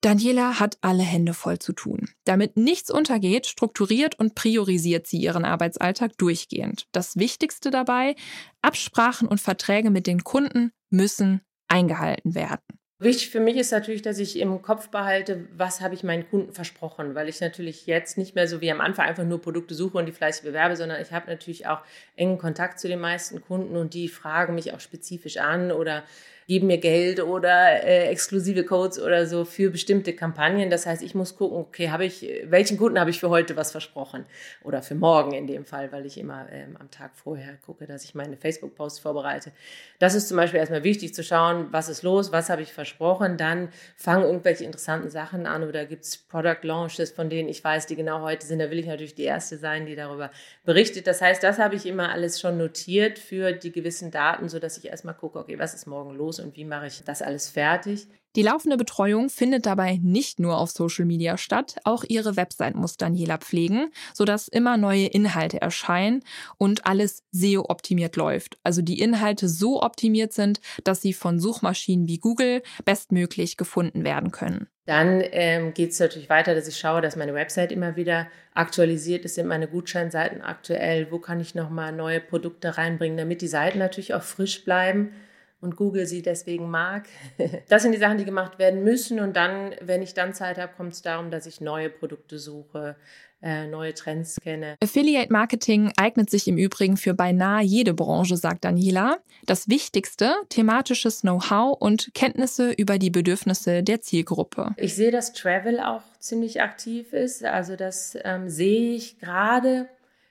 Daniela 0.00 0.60
hat 0.60 0.78
alle 0.80 1.02
Hände 1.02 1.34
voll 1.34 1.58
zu 1.58 1.72
tun. 1.72 2.08
Damit 2.24 2.56
nichts 2.56 2.90
untergeht, 2.90 3.46
strukturiert 3.46 4.18
und 4.18 4.36
priorisiert 4.36 5.08
sie 5.08 5.18
ihren 5.18 5.44
Arbeitsalltag 5.44 6.16
durchgehend. 6.18 6.86
Das 6.92 7.16
Wichtigste 7.16 7.70
dabei, 7.70 8.14
Absprachen 8.62 9.26
und 9.26 9.40
Verträge 9.40 9.90
mit 9.90 10.06
den 10.06 10.22
Kunden 10.22 10.70
müssen 10.90 11.40
eingehalten 11.66 12.36
werden. 12.36 12.78
Wichtig 13.00 13.30
für 13.30 13.38
mich 13.38 13.56
ist 13.56 13.70
natürlich, 13.70 14.02
dass 14.02 14.18
ich 14.18 14.40
im 14.40 14.60
Kopf 14.60 14.88
behalte, 14.88 15.46
was 15.56 15.80
habe 15.80 15.94
ich 15.94 16.02
meinen 16.02 16.28
Kunden 16.28 16.52
versprochen, 16.52 17.14
weil 17.14 17.28
ich 17.28 17.40
natürlich 17.40 17.86
jetzt 17.86 18.18
nicht 18.18 18.34
mehr 18.34 18.48
so 18.48 18.60
wie 18.60 18.72
am 18.72 18.80
Anfang 18.80 19.06
einfach 19.06 19.22
nur 19.22 19.40
Produkte 19.40 19.74
suche 19.74 19.98
und 19.98 20.06
die 20.06 20.12
fleißig 20.12 20.42
bewerbe, 20.42 20.74
sondern 20.74 21.00
ich 21.00 21.12
habe 21.12 21.30
natürlich 21.30 21.68
auch 21.68 21.80
engen 22.16 22.38
Kontakt 22.38 22.80
zu 22.80 22.88
den 22.88 22.98
meisten 22.98 23.40
Kunden 23.40 23.76
und 23.76 23.94
die 23.94 24.08
fragen 24.08 24.56
mich 24.56 24.74
auch 24.74 24.80
spezifisch 24.80 25.36
an 25.36 25.70
oder 25.70 26.02
geben 26.48 26.66
mir 26.66 26.78
Geld 26.78 27.20
oder 27.20 27.84
äh, 27.84 28.08
exklusive 28.08 28.64
Codes 28.64 28.98
oder 28.98 29.26
so 29.26 29.44
für 29.44 29.70
bestimmte 29.70 30.14
Kampagnen. 30.14 30.70
Das 30.70 30.86
heißt, 30.86 31.02
ich 31.02 31.14
muss 31.14 31.36
gucken, 31.36 31.58
okay, 31.58 31.90
habe 31.90 32.06
ich, 32.06 32.26
welchen 32.44 32.78
Kunden 32.78 32.98
habe 32.98 33.10
ich 33.10 33.20
für 33.20 33.28
heute 33.28 33.54
was 33.54 33.70
versprochen 33.70 34.24
oder 34.64 34.80
für 34.80 34.94
morgen 34.94 35.32
in 35.32 35.46
dem 35.46 35.66
Fall, 35.66 35.92
weil 35.92 36.06
ich 36.06 36.16
immer 36.16 36.46
ähm, 36.50 36.78
am 36.78 36.90
Tag 36.90 37.10
vorher 37.14 37.58
gucke, 37.66 37.86
dass 37.86 38.02
ich 38.04 38.14
meine 38.14 38.38
Facebook-Posts 38.38 39.00
vorbereite. 39.00 39.52
Das 39.98 40.14
ist 40.14 40.28
zum 40.28 40.38
Beispiel 40.38 40.58
erstmal 40.58 40.84
wichtig 40.84 41.12
zu 41.12 41.22
schauen, 41.22 41.66
was 41.70 41.90
ist 41.90 42.02
los, 42.02 42.32
was 42.32 42.48
habe 42.48 42.62
ich 42.62 42.72
versprochen. 42.72 43.36
Dann 43.36 43.68
fangen 43.96 44.24
irgendwelche 44.24 44.64
interessanten 44.64 45.10
Sachen 45.10 45.44
an 45.44 45.68
oder 45.68 45.84
gibt 45.84 46.04
es 46.04 46.16
Product 46.16 46.62
Launches, 46.62 47.10
von 47.10 47.28
denen 47.28 47.50
ich 47.50 47.62
weiß, 47.62 47.84
die 47.84 47.96
genau 47.96 48.22
heute 48.22 48.46
sind. 48.46 48.60
Da 48.60 48.70
will 48.70 48.78
ich 48.78 48.86
natürlich 48.86 49.14
die 49.14 49.24
Erste 49.24 49.58
sein, 49.58 49.84
die 49.84 49.96
darüber 49.96 50.30
berichtet. 50.64 51.08
Das 51.08 51.20
heißt, 51.20 51.42
das 51.42 51.58
habe 51.58 51.74
ich 51.74 51.84
immer 51.84 52.10
alles 52.10 52.40
schon 52.40 52.56
notiert 52.56 53.18
für 53.18 53.52
die 53.52 53.70
gewissen 53.70 54.10
Daten, 54.10 54.48
sodass 54.48 54.78
ich 54.78 54.86
erstmal 54.86 55.14
gucke, 55.14 55.38
okay, 55.38 55.58
was 55.58 55.74
ist 55.74 55.86
morgen 55.86 56.16
los 56.16 56.37
und 56.40 56.56
wie 56.56 56.64
mache 56.64 56.86
ich 56.86 57.02
das 57.04 57.22
alles 57.22 57.48
fertig. 57.48 58.08
Die 58.36 58.42
laufende 58.42 58.76
Betreuung 58.76 59.30
findet 59.30 59.66
dabei 59.66 59.98
nicht 60.02 60.38
nur 60.38 60.58
auf 60.58 60.70
Social 60.70 61.06
Media 61.06 61.38
statt, 61.38 61.76
auch 61.84 62.04
ihre 62.06 62.36
Website 62.36 62.76
muss 62.76 62.96
Daniela 62.96 63.38
pflegen, 63.38 63.90
sodass 64.14 64.48
immer 64.48 64.76
neue 64.76 65.06
Inhalte 65.06 65.60
erscheinen 65.60 66.22
und 66.58 66.86
alles 66.86 67.24
SEO-optimiert 67.32 68.16
läuft. 68.16 68.58
Also 68.62 68.82
die 68.82 69.00
Inhalte 69.00 69.48
so 69.48 69.82
optimiert 69.82 70.34
sind, 70.34 70.60
dass 70.84 71.00
sie 71.00 71.14
von 71.14 71.40
Suchmaschinen 71.40 72.06
wie 72.06 72.18
Google 72.18 72.62
bestmöglich 72.84 73.56
gefunden 73.56 74.04
werden 74.04 74.30
können. 74.30 74.68
Dann 74.84 75.22
ähm, 75.32 75.74
geht 75.74 75.90
es 75.90 75.98
natürlich 75.98 76.30
weiter, 76.30 76.54
dass 76.54 76.68
ich 76.68 76.78
schaue, 76.78 77.00
dass 77.00 77.16
meine 77.16 77.34
Website 77.34 77.72
immer 77.72 77.96
wieder 77.96 78.28
aktualisiert 78.54 79.24
ist, 79.24 79.34
sind 79.34 79.46
meine 79.46 79.68
Gutscheinseiten 79.68 80.42
aktuell, 80.42 81.10
wo 81.10 81.18
kann 81.18 81.40
ich 81.40 81.54
nochmal 81.54 81.92
neue 81.92 82.20
Produkte 82.20 82.78
reinbringen, 82.78 83.18
damit 83.18 83.42
die 83.42 83.48
Seiten 83.48 83.78
natürlich 83.78 84.14
auch 84.14 84.22
frisch 84.22 84.64
bleiben 84.64 85.12
und 85.60 85.76
Google 85.76 86.06
sie 86.06 86.22
deswegen 86.22 86.70
mag. 86.70 87.08
Das 87.68 87.82
sind 87.82 87.92
die 87.92 87.98
Sachen, 87.98 88.18
die 88.18 88.24
gemacht 88.24 88.58
werden 88.58 88.82
müssen. 88.82 89.20
Und 89.20 89.36
dann, 89.36 89.74
wenn 89.80 90.02
ich 90.02 90.14
dann 90.14 90.34
Zeit 90.34 90.58
habe, 90.58 90.72
kommt 90.76 90.92
es 90.92 91.02
darum, 91.02 91.30
dass 91.30 91.46
ich 91.46 91.60
neue 91.60 91.90
Produkte 91.90 92.38
suche, 92.38 92.96
äh, 93.42 93.66
neue 93.66 93.94
Trends 93.94 94.36
kenne. 94.40 94.76
Affiliate 94.82 95.32
Marketing 95.32 95.92
eignet 95.96 96.30
sich 96.30 96.48
im 96.48 96.58
Übrigen 96.58 96.96
für 96.96 97.14
beinahe 97.14 97.62
jede 97.62 97.94
Branche, 97.94 98.36
sagt 98.36 98.64
Daniela. 98.64 99.18
Das 99.46 99.68
Wichtigste, 99.68 100.34
thematisches 100.48 101.20
Know-how 101.20 101.76
und 101.78 102.10
Kenntnisse 102.14 102.72
über 102.72 102.98
die 102.98 103.10
Bedürfnisse 103.10 103.82
der 103.82 104.00
Zielgruppe. 104.00 104.74
Ich 104.76 104.94
sehe, 104.94 105.10
dass 105.10 105.32
Travel 105.32 105.80
auch 105.80 106.02
ziemlich 106.18 106.62
aktiv 106.62 107.12
ist. 107.12 107.44
Also 107.44 107.76
das 107.76 108.16
ähm, 108.24 108.48
sehe 108.48 108.94
ich 108.94 109.18
gerade 109.18 109.88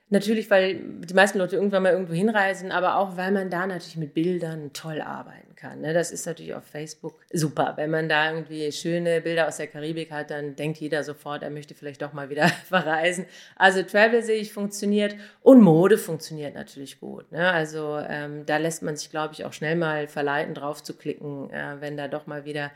Natürlich, 0.10 0.50
weil 0.50 0.76
die 0.76 1.14
meisten 1.14 1.38
Leute 1.38 1.58
irgendwann 1.58 1.84
mal 1.84 1.92
irgendwo 1.92 2.14
hinreisen, 2.14 2.72
aber 2.72 2.96
auch, 2.96 3.18
weil 3.18 3.32
man 3.32 3.50
da 3.50 3.68
natürlich 3.68 3.98
mit 3.98 4.14
Bildern 4.14 4.72
toll 4.72 5.02
arbeiten 5.02 5.54
kann. 5.58 5.82
Ne? 5.82 5.94
Das 5.94 6.12
ist 6.12 6.26
natürlich 6.26 6.54
auf 6.54 6.64
Facebook 6.64 7.20
super. 7.34 7.74
Wenn 7.76 7.90
man 7.90 8.08
da 8.08 8.32
irgendwie 8.32 8.72
schöne 8.72 9.20
Bilder 9.20 9.50
aus 9.50 9.58
der 9.58 9.68
Karibik 9.68 10.12
hat, 10.12 10.32
dann 10.32 10.56
denkt 10.56 10.78
jeder 10.78 11.04
sofort, 11.04 11.44
er 11.44 11.50
möchte 11.50 11.76
vielleicht 11.76 12.02
doch 12.02 12.14
mal 12.14 12.30
wieder 12.30 12.48
verreisen. 12.70 13.26
Also 13.58 13.84
Travel 13.84 14.24
sehe 14.24 14.40
ich 14.40 14.54
funktioniert 14.54 15.16
und 15.42 15.62
Mode 15.62 15.98
funktioniert 15.98 16.56
natürlich 16.56 17.02
gut. 17.02 17.30
Ne? 17.34 17.52
Also 17.52 18.00
ähm, 18.08 18.46
da 18.46 18.56
lässt 18.56 18.84
man 18.84 18.96
sich, 18.96 19.10
glaube 19.10 19.34
ich, 19.34 19.44
auch 19.44 19.52
schnell 19.52 19.76
mal 19.76 20.08
verleiten, 20.08 20.54
drauf 20.54 20.82
zu 20.82 20.96
klicken, 20.96 21.50
äh, 21.52 21.82
wenn 21.82 21.98
da 21.98 22.08
doch 22.08 22.28
mal 22.28 22.46
wieder 22.46 22.72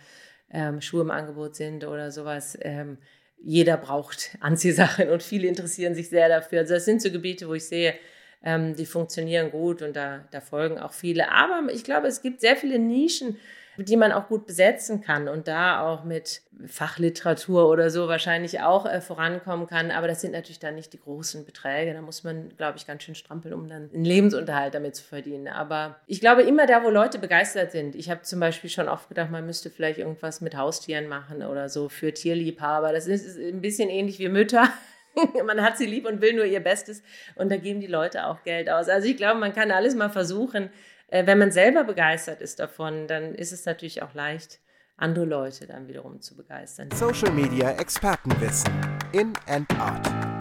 ähm, 0.51 0.81
Schuhe 0.81 1.01
im 1.01 1.11
Angebot 1.11 1.55
sind 1.55 1.85
oder 1.85 2.11
sowas. 2.11 2.57
Ähm, 2.61 2.97
jeder 3.43 3.77
braucht 3.77 4.37
Anziehsachen 4.39 5.09
und 5.09 5.23
viele 5.23 5.47
interessieren 5.47 5.95
sich 5.95 6.09
sehr 6.09 6.29
dafür. 6.29 6.59
Also 6.59 6.73
das 6.73 6.85
sind 6.85 7.01
so 7.01 7.11
Gebiete, 7.11 7.47
wo 7.47 7.53
ich 7.53 7.65
sehe, 7.65 7.95
ähm, 8.43 8.75
die 8.75 8.85
funktionieren 8.85 9.51
gut 9.51 9.81
und 9.81 9.95
da, 9.95 10.25
da 10.31 10.41
folgen 10.41 10.79
auch 10.79 10.93
viele. 10.93 11.31
Aber 11.31 11.71
ich 11.71 11.83
glaube, 11.83 12.07
es 12.07 12.21
gibt 12.21 12.41
sehr 12.41 12.55
viele 12.55 12.79
Nischen, 12.79 13.37
die 13.77 13.95
man 13.95 14.11
auch 14.11 14.27
gut 14.27 14.45
besetzen 14.45 15.01
kann 15.01 15.27
und 15.27 15.47
da 15.47 15.81
auch 15.81 16.03
mit 16.03 16.41
Fachliteratur 16.67 17.69
oder 17.69 17.89
so 17.89 18.07
wahrscheinlich 18.07 18.61
auch 18.61 18.85
äh, 18.85 19.01
vorankommen 19.01 19.67
kann. 19.67 19.91
Aber 19.91 20.07
das 20.07 20.21
sind 20.21 20.33
natürlich 20.33 20.59
dann 20.59 20.75
nicht 20.75 20.93
die 20.93 20.99
großen 20.99 21.45
Beträge. 21.45 21.93
Da 21.93 22.01
muss 22.01 22.23
man, 22.23 22.49
glaube 22.57 22.77
ich, 22.77 22.85
ganz 22.85 23.03
schön 23.03 23.15
strampeln, 23.15 23.53
um 23.53 23.67
dann 23.67 23.89
einen 23.93 24.05
Lebensunterhalt 24.05 24.75
damit 24.75 24.95
zu 24.95 25.03
verdienen. 25.03 25.47
Aber 25.47 25.99
ich 26.07 26.19
glaube, 26.19 26.43
immer 26.43 26.67
da, 26.67 26.83
wo 26.83 26.89
Leute 26.89 27.17
begeistert 27.19 27.71
sind. 27.71 27.95
Ich 27.95 28.09
habe 28.09 28.21
zum 28.21 28.39
Beispiel 28.39 28.69
schon 28.69 28.87
oft 28.87 29.09
gedacht, 29.09 29.31
man 29.31 29.45
müsste 29.45 29.69
vielleicht 29.69 29.99
irgendwas 29.99 30.41
mit 30.41 30.55
Haustieren 30.55 31.07
machen 31.07 31.43
oder 31.43 31.69
so 31.69 31.89
für 31.89 32.13
Tierliebhaber. 32.13 32.91
Das 32.93 33.07
ist 33.07 33.37
ein 33.37 33.61
bisschen 33.61 33.89
ähnlich 33.89 34.19
wie 34.19 34.29
Mütter. 34.29 34.69
man 35.45 35.61
hat 35.61 35.77
sie 35.77 35.85
lieb 35.85 36.05
und 36.05 36.21
will 36.21 36.33
nur 36.33 36.45
ihr 36.45 36.59
Bestes 36.59 37.03
und 37.35 37.51
da 37.51 37.57
geben 37.57 37.79
die 37.79 37.87
Leute 37.87 38.27
auch 38.27 38.43
Geld 38.43 38.69
aus. 38.69 38.89
Also 38.89 39.07
ich 39.07 39.17
glaube, 39.17 39.39
man 39.39 39.53
kann 39.53 39.71
alles 39.71 39.95
mal 39.95 40.09
versuchen. 40.09 40.69
Äh, 41.11 41.27
wenn 41.27 41.37
man 41.37 41.51
selber 41.51 41.83
begeistert 41.83 42.41
ist 42.41 42.59
davon, 42.59 43.07
dann 43.07 43.35
ist 43.35 43.51
es 43.51 43.65
natürlich 43.65 44.01
auch 44.01 44.13
leicht, 44.13 44.59
andere 44.95 45.25
Leute 45.25 45.67
dann 45.67 45.87
wiederum 45.87 46.21
zu 46.21 46.35
begeistern. 46.37 46.89
Social 46.91 47.31
Media 47.31 47.71
Expertenwissen 47.71 48.71
in 49.11 49.33
and 49.47 49.69
out. 49.79 50.40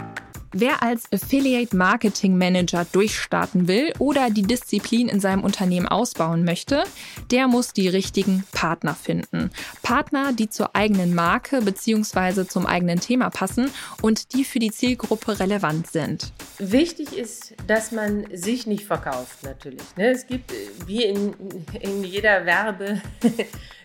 Wer 0.53 0.83
als 0.83 1.05
Affiliate 1.13 1.77
Marketing 1.77 2.37
Manager 2.37 2.85
durchstarten 2.91 3.69
will 3.69 3.93
oder 4.01 4.31
die 4.31 4.43
Disziplin 4.43 5.09
in 5.09 5.21
seinem 5.21 5.45
Unternehmen 5.45 5.87
ausbauen 5.87 6.45
möchte, 6.45 6.83
der 7.31 7.47
muss 7.47 7.73
die 7.73 7.89
richtigen 7.89 8.43
Partner 8.51 8.97
finden. 8.97 9.51
Partner, 9.83 10.33
die 10.33 10.49
zur 10.49 10.75
eigenen 10.75 11.15
Marke 11.15 11.63
bzw. 11.63 12.47
zum 12.47 12.67
eigenen 12.67 12.99
Thema 12.99 13.31
passen 13.31 13.71
und 14.03 14.35
die 14.35 14.45
für 14.45 14.59
die 14.59 14.73
Zielgruppe 14.73 15.39
relevant 15.39 15.87
sind. 15.87 16.33
Wichtig 16.59 17.17
ist, 17.17 17.55
dass 17.69 17.93
man 17.93 18.27
sich 18.33 18.67
nicht 18.67 18.85
verkauft, 18.85 19.45
natürlich. 19.45 19.85
Ne? 19.97 20.09
Es 20.09 20.27
gibt, 20.27 20.53
wie 20.85 21.05
in, 21.05 21.33
in 21.81 22.03
jeder 22.03 22.45
Werbe, 22.45 23.01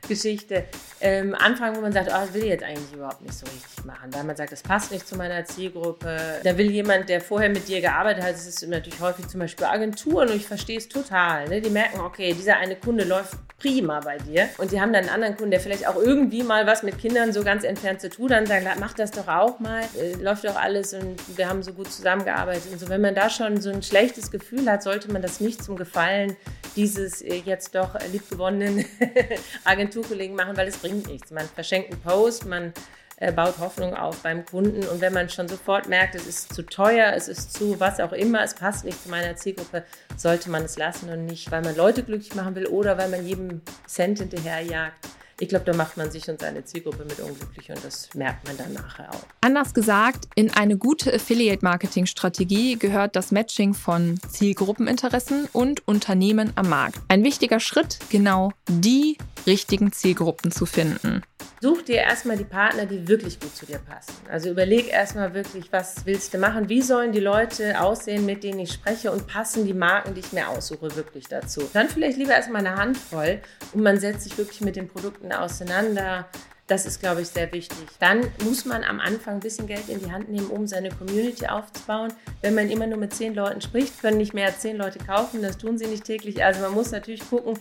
Geschichte. 0.07 0.65
Ähm, 1.01 1.35
Anfragen, 1.35 1.75
wo 1.75 1.81
man 1.81 1.91
sagt, 1.91 2.07
oh, 2.09 2.13
das 2.13 2.33
will 2.33 2.43
ich 2.43 2.49
jetzt 2.49 2.63
eigentlich 2.63 2.93
überhaupt 2.93 3.21
nicht 3.21 3.33
so 3.33 3.45
richtig 3.45 3.85
machen, 3.85 4.13
weil 4.13 4.23
man 4.23 4.35
sagt, 4.35 4.51
das 4.51 4.63
passt 4.63 4.91
nicht 4.91 5.07
zu 5.07 5.15
meiner 5.17 5.45
Zielgruppe. 5.45 6.17
Da 6.43 6.57
will 6.57 6.71
jemand, 6.71 7.09
der 7.09 7.21
vorher 7.21 7.49
mit 7.49 7.67
dir 7.67 7.81
gearbeitet 7.81 8.23
hat, 8.23 8.33
das 8.33 8.47
ist 8.47 8.67
natürlich 8.67 8.99
häufig 8.99 9.27
zum 9.27 9.41
Beispiel 9.41 9.65
Agenturen 9.65 10.29
und 10.29 10.35
ich 10.35 10.47
verstehe 10.47 10.77
es 10.77 10.87
total. 10.87 11.47
Ne? 11.49 11.61
Die 11.61 11.69
merken, 11.69 11.99
okay, 11.99 12.33
dieser 12.33 12.57
eine 12.57 12.75
Kunde 12.75 13.03
läuft 13.03 13.35
prima 13.59 13.99
bei 14.01 14.17
dir 14.17 14.49
und 14.57 14.71
die 14.71 14.81
haben 14.81 14.91
dann 14.91 15.03
einen 15.03 15.13
anderen 15.13 15.35
Kunden, 15.35 15.51
der 15.51 15.59
vielleicht 15.59 15.87
auch 15.87 15.95
irgendwie 15.95 16.43
mal 16.43 16.67
was 16.67 16.83
mit 16.83 16.97
Kindern 16.99 17.31
so 17.31 17.43
ganz 17.43 17.63
entfernt 17.63 18.01
zu 18.01 18.09
tun 18.09 18.31
hat 18.31 18.41
und 18.41 18.47
sagen, 18.47 18.67
mach 18.79 18.93
das 18.93 19.11
doch 19.11 19.27
auch 19.27 19.59
mal, 19.59 19.81
äh, 19.97 20.13
läuft 20.21 20.43
doch 20.43 20.55
alles 20.55 20.93
und 20.93 21.15
wir 21.37 21.47
haben 21.47 21.63
so 21.63 21.71
gut 21.71 21.91
zusammengearbeitet 21.91 22.71
und 22.71 22.79
so. 22.79 22.89
Wenn 22.89 23.01
man 23.01 23.15
da 23.15 23.29
schon 23.29 23.61
so 23.61 23.69
ein 23.69 23.81
schlechtes 23.81 24.29
Gefühl 24.29 24.69
hat, 24.69 24.83
sollte 24.83 25.11
man 25.11 25.21
das 25.21 25.39
nicht 25.39 25.63
zum 25.63 25.77
Gefallen 25.77 26.35
dieses 26.75 27.21
äh, 27.21 27.41
jetzt 27.45 27.75
doch 27.75 27.95
liebgewonnenen 28.11 28.85
Agenturkollegen 29.95 30.35
machen, 30.35 30.57
weil 30.57 30.67
es 30.67 30.77
bringt 30.77 31.07
nichts. 31.07 31.31
Man 31.31 31.45
verschenkt 31.47 31.91
einen 31.91 32.01
Post, 32.01 32.45
man 32.45 32.73
äh, 33.17 33.31
baut 33.31 33.57
Hoffnung 33.59 33.95
auf 33.95 34.21
beim 34.21 34.45
Kunden 34.45 34.85
und 34.87 34.99
wenn 34.99 35.13
man 35.13 35.29
schon 35.29 35.47
sofort 35.47 35.87
merkt, 35.87 36.15
es 36.15 36.27
ist 36.27 36.53
zu 36.53 36.63
teuer, 36.63 37.13
es 37.15 37.27
ist 37.27 37.53
zu 37.53 37.79
was 37.79 37.99
auch 37.99 38.11
immer, 38.11 38.43
es 38.43 38.53
passt 38.53 38.83
nicht 38.83 39.01
zu 39.01 39.09
meiner 39.09 39.35
Zielgruppe, 39.35 39.83
sollte 40.17 40.49
man 40.49 40.63
es 40.63 40.77
lassen 40.77 41.09
und 41.09 41.25
nicht, 41.25 41.49
weil 41.51 41.61
man 41.61 41.75
Leute 41.75 42.03
glücklich 42.03 42.35
machen 42.35 42.55
will 42.55 42.67
oder 42.67 42.97
weil 42.97 43.09
man 43.09 43.25
jedem 43.25 43.61
Cent 43.87 44.19
hinterherjagt 44.19 45.07
ich 45.39 45.49
glaube, 45.49 45.65
da 45.65 45.73
macht 45.75 45.97
man 45.97 46.11
sich 46.11 46.29
und 46.29 46.39
seine 46.39 46.63
Zielgruppe 46.63 47.03
mit 47.03 47.19
unglücklich 47.19 47.69
und 47.69 47.83
das 47.83 48.09
merkt 48.13 48.47
man 48.47 48.57
dann 48.57 48.73
nachher 48.73 49.09
auch. 49.09 49.25
Anders 49.41 49.73
gesagt, 49.73 50.29
in 50.35 50.49
eine 50.51 50.77
gute 50.77 51.13
Affiliate-Marketing-Strategie 51.13 52.77
gehört 52.77 53.15
das 53.15 53.31
Matching 53.31 53.73
von 53.73 54.19
Zielgruppeninteressen 54.29 55.47
und 55.51 55.85
Unternehmen 55.87 56.53
am 56.55 56.69
Markt. 56.69 56.99
Ein 57.09 57.23
wichtiger 57.23 57.59
Schritt, 57.59 57.99
genau 58.09 58.51
die 58.69 59.17
richtigen 59.45 59.91
Zielgruppen 59.91 60.51
zu 60.51 60.65
finden. 60.65 61.21
Such 61.61 61.83
dir 61.83 61.97
erstmal 61.97 62.37
die 62.37 62.43
Partner, 62.43 62.85
die 62.85 63.07
wirklich 63.07 63.39
gut 63.39 63.55
zu 63.55 63.65
dir 63.65 63.79
passen. 63.79 64.13
Also 64.29 64.49
überleg 64.49 64.91
erstmal 64.91 65.33
wirklich, 65.33 65.71
was 65.71 66.05
willst 66.05 66.33
du 66.33 66.37
machen? 66.37 66.69
Wie 66.69 66.81
sollen 66.81 67.11
die 67.11 67.19
Leute 67.19 67.79
aussehen, 67.81 68.25
mit 68.25 68.43
denen 68.43 68.59
ich 68.59 68.71
spreche 68.73 69.11
und 69.11 69.27
passen 69.27 69.65
die 69.65 69.73
Marken, 69.73 70.13
die 70.13 70.19
ich 70.19 70.33
mir 70.33 70.49
aussuche, 70.49 70.95
wirklich 70.95 71.27
dazu? 71.27 71.61
Dann 71.73 71.89
vielleicht 71.89 72.17
lieber 72.17 72.33
erstmal 72.33 72.65
eine 72.65 72.75
Handvoll 72.75 73.39
und 73.73 73.81
man 73.81 73.99
setzt 73.99 74.23
sich 74.23 74.37
wirklich 74.37 74.61
mit 74.61 74.75
den 74.75 74.87
Produkten 74.87 75.31
auseinander. 75.31 76.27
Das 76.67 76.87
ist, 76.87 76.99
glaube 76.99 77.21
ich, 77.21 77.27
sehr 77.27 77.51
wichtig. 77.51 77.85
Dann 77.99 78.21
muss 78.43 78.65
man 78.65 78.83
am 78.83 78.99
Anfang 78.99 79.35
ein 79.35 79.39
bisschen 79.39 79.67
Geld 79.67 79.87
in 79.87 79.99
die 79.99 80.11
Hand 80.11 80.29
nehmen, 80.29 80.47
um 80.47 80.65
seine 80.65 80.89
Community 80.89 81.45
aufzubauen. 81.45 82.11
Wenn 82.41 82.55
man 82.55 82.71
immer 82.71 82.87
nur 82.87 82.97
mit 82.97 83.13
zehn 83.13 83.35
Leuten 83.35 83.61
spricht, 83.61 84.01
können 84.01 84.17
nicht 84.17 84.33
mehr 84.33 84.57
zehn 84.57 84.75
Leute 84.75 84.97
kaufen. 84.97 85.43
Das 85.43 85.59
tun 85.59 85.77
sie 85.77 85.85
nicht 85.85 86.05
täglich. 86.05 86.43
Also 86.43 86.61
man 86.61 86.71
muss 86.71 86.89
natürlich 86.89 87.27
gucken, 87.29 87.59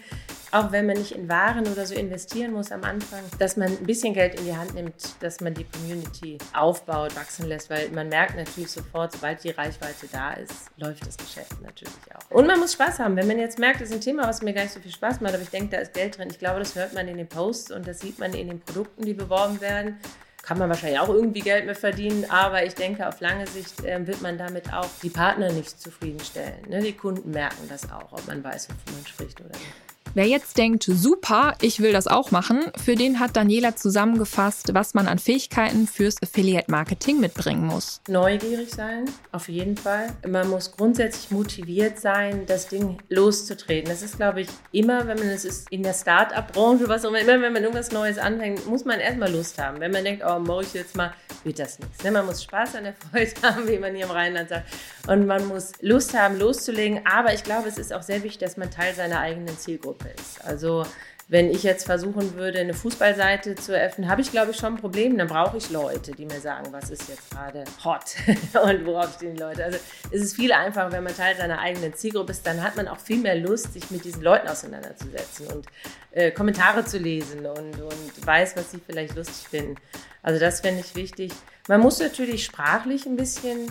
auch 0.54 0.70
wenn 0.70 0.86
man 0.86 0.96
nicht 0.96 1.10
in 1.12 1.28
Waren 1.28 1.66
oder 1.66 1.84
so 1.84 1.94
investieren 1.94 2.52
muss 2.52 2.70
am 2.70 2.84
Anfang, 2.84 3.22
dass 3.40 3.56
man 3.56 3.68
ein 3.68 3.84
bisschen 3.84 4.14
Geld 4.14 4.38
in 4.38 4.46
die 4.46 4.56
Hand 4.56 4.74
nimmt, 4.74 4.94
dass 5.20 5.40
man 5.40 5.52
die 5.52 5.64
Community 5.64 6.38
aufbaut, 6.52 7.16
wachsen 7.16 7.48
lässt, 7.48 7.70
weil 7.70 7.88
man 7.90 8.08
merkt 8.08 8.36
natürlich 8.36 8.70
sofort, 8.70 9.12
sobald 9.12 9.42
die 9.42 9.50
Reichweite 9.50 10.06
da 10.12 10.34
ist, 10.34 10.70
läuft 10.76 11.04
das 11.04 11.16
Geschäft 11.16 11.60
natürlich 11.60 11.92
auch. 12.14 12.30
Und 12.30 12.46
man 12.46 12.60
muss 12.60 12.74
Spaß 12.74 13.00
haben. 13.00 13.16
Wenn 13.16 13.26
man 13.26 13.40
jetzt 13.40 13.58
merkt, 13.58 13.80
das 13.80 13.88
ist 13.88 13.96
ein 13.96 14.00
Thema, 14.00 14.28
was 14.28 14.42
mir 14.42 14.52
gar 14.52 14.62
nicht 14.62 14.74
so 14.74 14.80
viel 14.80 14.92
Spaß 14.92 15.20
macht, 15.20 15.34
aber 15.34 15.42
ich 15.42 15.50
denke, 15.50 15.70
da 15.74 15.82
ist 15.82 15.92
Geld 15.92 16.16
drin. 16.16 16.28
Ich 16.30 16.38
glaube, 16.38 16.60
das 16.60 16.76
hört 16.76 16.94
man 16.94 17.08
in 17.08 17.16
den 17.16 17.28
Posts 17.28 17.72
und 17.72 17.88
das 17.88 17.98
sieht 17.98 18.20
man 18.20 18.32
in 18.32 18.46
den 18.46 18.60
Produkten, 18.60 19.04
die 19.04 19.14
beworben 19.14 19.60
werden 19.60 19.98
kann 20.44 20.58
man 20.58 20.68
wahrscheinlich 20.68 21.00
auch 21.00 21.08
irgendwie 21.08 21.40
Geld 21.40 21.64
mehr 21.64 21.74
verdienen, 21.74 22.26
aber 22.28 22.66
ich 22.66 22.74
denke, 22.74 23.08
auf 23.08 23.20
lange 23.20 23.46
Sicht 23.46 23.82
äh, 23.82 24.06
wird 24.06 24.20
man 24.20 24.36
damit 24.36 24.70
auch 24.74 24.90
die 25.02 25.08
Partner 25.08 25.50
nicht 25.50 25.80
zufriedenstellen. 25.80 26.68
Ne? 26.68 26.82
Die 26.82 26.92
Kunden 26.92 27.30
merken 27.30 27.66
das 27.70 27.90
auch, 27.90 28.12
ob 28.12 28.26
man 28.26 28.44
weiß, 28.44 28.68
wovon 28.68 28.94
man 28.94 29.06
spricht 29.06 29.40
oder 29.40 29.48
nicht. 29.48 29.93
Wer 30.12 30.26
jetzt 30.26 30.58
denkt, 30.58 30.84
super, 30.84 31.54
ich 31.60 31.80
will 31.80 31.92
das 31.92 32.06
auch 32.06 32.30
machen, 32.30 32.70
für 32.76 32.94
den 32.94 33.18
hat 33.18 33.36
Daniela 33.36 33.74
zusammengefasst, 33.74 34.72
was 34.72 34.94
man 34.94 35.08
an 35.08 35.18
Fähigkeiten 35.18 35.88
fürs 35.88 36.22
Affiliate 36.22 36.70
Marketing 36.70 37.18
mitbringen 37.18 37.66
muss. 37.66 38.00
Neugierig 38.08 38.70
sein, 38.70 39.06
auf 39.32 39.48
jeden 39.48 39.76
Fall. 39.76 40.12
Man 40.24 40.48
muss 40.50 40.70
grundsätzlich 40.70 41.32
motiviert 41.32 41.98
sein, 41.98 42.46
das 42.46 42.68
Ding 42.68 42.98
loszutreten. 43.08 43.90
Das 43.90 44.02
ist, 44.02 44.18
glaube 44.18 44.42
ich, 44.42 44.48
immer, 44.70 45.08
wenn 45.08 45.18
man 45.18 45.28
es 45.30 45.64
in 45.70 45.82
der 45.82 45.94
Start-up-Branche, 45.94 46.88
was 46.88 47.04
auch 47.04 47.08
immer, 47.08 47.18
immer 47.18 47.42
wenn 47.42 47.52
man 47.52 47.62
irgendwas 47.64 47.90
Neues 47.90 48.16
anfängt, 48.16 48.68
muss 48.68 48.84
man 48.84 49.00
erstmal 49.00 49.32
Lust 49.32 49.58
haben. 49.58 49.80
Wenn 49.80 49.90
man 49.90 50.04
denkt, 50.04 50.22
oh, 50.24 50.38
mache 50.38 50.62
ich 50.62 50.74
jetzt 50.74 50.94
mal, 50.94 51.12
wird 51.42 51.58
das 51.58 51.80
nichts. 51.80 52.04
Ne? 52.04 52.12
Man 52.12 52.26
muss 52.26 52.40
Spaß 52.44 52.76
an 52.76 52.84
der 52.84 52.94
Freude 52.94 53.32
haben, 53.42 53.66
wie 53.66 53.78
man 53.78 53.96
hier 53.96 54.04
im 54.04 54.12
Rheinland 54.12 54.48
sagt. 54.48 54.68
Und 55.08 55.26
man 55.26 55.48
muss 55.48 55.72
Lust 55.80 56.14
haben, 56.14 56.38
loszulegen. 56.38 57.00
Aber 57.04 57.34
ich 57.34 57.42
glaube, 57.42 57.68
es 57.68 57.78
ist 57.78 57.92
auch 57.92 58.02
sehr 58.02 58.22
wichtig, 58.22 58.38
dass 58.38 58.56
man 58.56 58.70
Teil 58.70 58.94
seiner 58.94 59.18
eigenen 59.18 59.58
Zielgruppe 59.58 59.93
ist. 60.18 60.44
Also 60.44 60.84
wenn 61.28 61.50
ich 61.50 61.62
jetzt 61.62 61.86
versuchen 61.86 62.34
würde, 62.34 62.58
eine 62.58 62.74
Fußballseite 62.74 63.54
zu 63.54 63.74
eröffnen, 63.74 64.08
habe 64.08 64.20
ich, 64.20 64.30
glaube 64.30 64.50
ich, 64.50 64.58
schon 64.58 64.74
ein 64.74 64.80
Problem. 64.80 65.16
Dann 65.16 65.26
brauche 65.26 65.56
ich 65.56 65.70
Leute, 65.70 66.12
die 66.12 66.26
mir 66.26 66.40
sagen, 66.40 66.70
was 66.70 66.90
ist 66.90 67.08
jetzt 67.08 67.30
gerade 67.30 67.64
hot 67.82 68.16
und 68.62 68.84
worauf 68.84 69.14
stehen 69.14 69.34
die 69.34 69.40
Leute. 69.40 69.64
Also 69.64 69.78
es 70.10 70.22
ist 70.22 70.36
viel 70.36 70.52
einfacher, 70.52 70.92
wenn 70.92 71.02
man 71.02 71.16
Teil 71.16 71.34
seiner 71.34 71.58
eigenen 71.60 71.94
Zielgruppe 71.94 72.32
ist. 72.32 72.46
Dann 72.46 72.62
hat 72.62 72.76
man 72.76 72.88
auch 72.88 72.98
viel 72.98 73.18
mehr 73.18 73.36
Lust, 73.36 73.72
sich 73.72 73.90
mit 73.90 74.04
diesen 74.04 74.22
Leuten 74.22 74.48
auseinanderzusetzen 74.48 75.46
und 75.46 75.66
äh, 76.12 76.30
Kommentare 76.30 76.84
zu 76.84 76.98
lesen 76.98 77.46
und, 77.46 77.80
und 77.80 78.26
weiß, 78.26 78.56
was 78.56 78.70
sie 78.70 78.80
vielleicht 78.84 79.16
lustig 79.16 79.48
finden. 79.48 79.76
Also 80.22 80.38
das 80.38 80.60
fände 80.60 80.80
ich 80.80 80.94
wichtig. 80.94 81.32
Man 81.66 81.80
muss 81.80 81.98
natürlich 81.98 82.44
sprachlich 82.44 83.06
ein 83.06 83.16
bisschen 83.16 83.70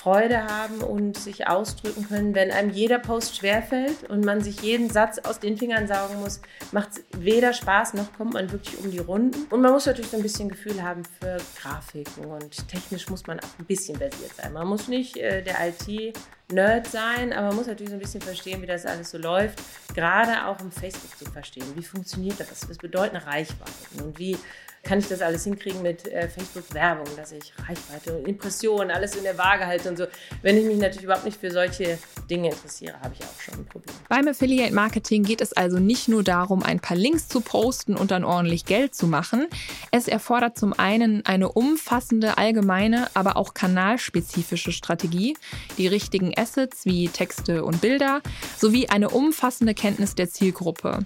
Freude 0.00 0.44
haben 0.44 0.82
und 0.82 1.16
sich 1.16 1.46
ausdrücken 1.48 2.06
können. 2.08 2.34
Wenn 2.34 2.50
einem 2.50 2.70
jeder 2.70 2.98
Post 2.98 3.36
schwerfällt 3.36 4.08
und 4.08 4.24
man 4.24 4.42
sich 4.42 4.60
jeden 4.60 4.90
Satz 4.90 5.18
aus 5.18 5.40
den 5.40 5.56
Fingern 5.56 5.86
saugen 5.86 6.20
muss, 6.20 6.40
macht 6.72 6.90
es 6.92 7.04
weder 7.18 7.52
Spaß 7.52 7.94
noch 7.94 8.12
kommt 8.14 8.34
man 8.34 8.50
wirklich 8.52 8.78
um 8.78 8.90
die 8.90 8.98
Runden. 8.98 9.44
Und 9.50 9.60
man 9.62 9.72
muss 9.72 9.86
natürlich 9.86 10.10
so 10.10 10.18
ein 10.18 10.22
bisschen 10.22 10.50
Gefühl 10.50 10.82
haben 10.82 11.02
für 11.18 11.38
Grafiken 11.60 12.26
und 12.26 12.68
technisch 12.68 13.08
muss 13.08 13.26
man 13.26 13.40
auch 13.40 13.58
ein 13.58 13.64
bisschen 13.64 13.96
versiert 13.96 14.34
sein. 14.36 14.52
Man 14.52 14.66
muss 14.66 14.88
nicht 14.88 15.16
äh, 15.16 15.42
der 15.42 15.56
IT-Nerd 15.68 16.86
sein, 16.86 17.32
aber 17.32 17.48
man 17.48 17.56
muss 17.56 17.66
natürlich 17.66 17.90
so 17.90 17.96
ein 17.96 18.00
bisschen 18.00 18.20
verstehen, 18.22 18.60
wie 18.62 18.66
das 18.66 18.84
alles 18.84 19.10
so 19.10 19.18
läuft. 19.18 19.62
Gerade 19.94 20.46
auch 20.46 20.60
um 20.60 20.70
Facebook 20.70 21.18
zu 21.18 21.24
verstehen. 21.26 21.66
Wie 21.74 21.82
funktioniert 21.82 22.38
das? 22.38 22.68
Was 22.68 22.78
bedeuten 22.78 23.16
Reichweiten? 23.16 24.02
Und 24.02 24.18
wie 24.18 24.36
kann 24.82 24.98
ich 24.98 25.08
das 25.08 25.20
alles 25.20 25.44
hinkriegen 25.44 25.82
mit 25.82 26.08
äh, 26.08 26.28
Facebook-Werbung, 26.28 27.06
dass 27.16 27.32
ich 27.32 27.52
Reichweite 27.68 28.16
und 28.16 28.26
Impressionen, 28.26 28.90
alles 28.90 29.14
in 29.14 29.24
der 29.24 29.36
Waage 29.36 29.66
halte 29.66 29.88
und 29.90 29.98
so. 29.98 30.06
Wenn 30.42 30.56
ich 30.56 30.64
mich 30.64 30.78
natürlich 30.78 31.04
überhaupt 31.04 31.24
nicht 31.24 31.38
für 31.38 31.50
solche 31.50 31.98
Dinge 32.30 32.50
interessiere, 32.50 32.98
habe 33.00 33.14
ich 33.18 33.24
auch 33.24 33.40
schon 33.40 33.54
ein 33.54 33.66
Problem. 33.66 33.94
Beim 34.08 34.26
Affiliate 34.28 34.74
Marketing 34.74 35.22
geht 35.22 35.40
es 35.40 35.52
also 35.52 35.78
nicht 35.78 36.08
nur 36.08 36.22
darum, 36.22 36.62
ein 36.62 36.80
paar 36.80 36.96
Links 36.96 37.28
zu 37.28 37.40
posten 37.40 37.94
und 37.94 38.10
dann 38.10 38.24
ordentlich 38.24 38.64
Geld 38.64 38.94
zu 38.94 39.06
machen. 39.06 39.46
Es 39.90 40.08
erfordert 40.08 40.58
zum 40.58 40.72
einen 40.72 41.24
eine 41.26 41.52
umfassende, 41.52 42.38
allgemeine, 42.38 43.08
aber 43.14 43.36
auch 43.36 43.54
kanalspezifische 43.54 44.72
Strategie, 44.72 45.36
die 45.76 45.86
richtigen 45.86 46.32
Assets 46.36 46.84
wie 46.84 47.08
Texte 47.08 47.64
und 47.64 47.80
Bilder 47.80 48.22
sowie 48.56 48.88
eine 48.88 49.10
umfassende 49.10 49.74
Kenntnis 49.74 50.14
der 50.14 50.30
Zielgruppe. 50.30 51.00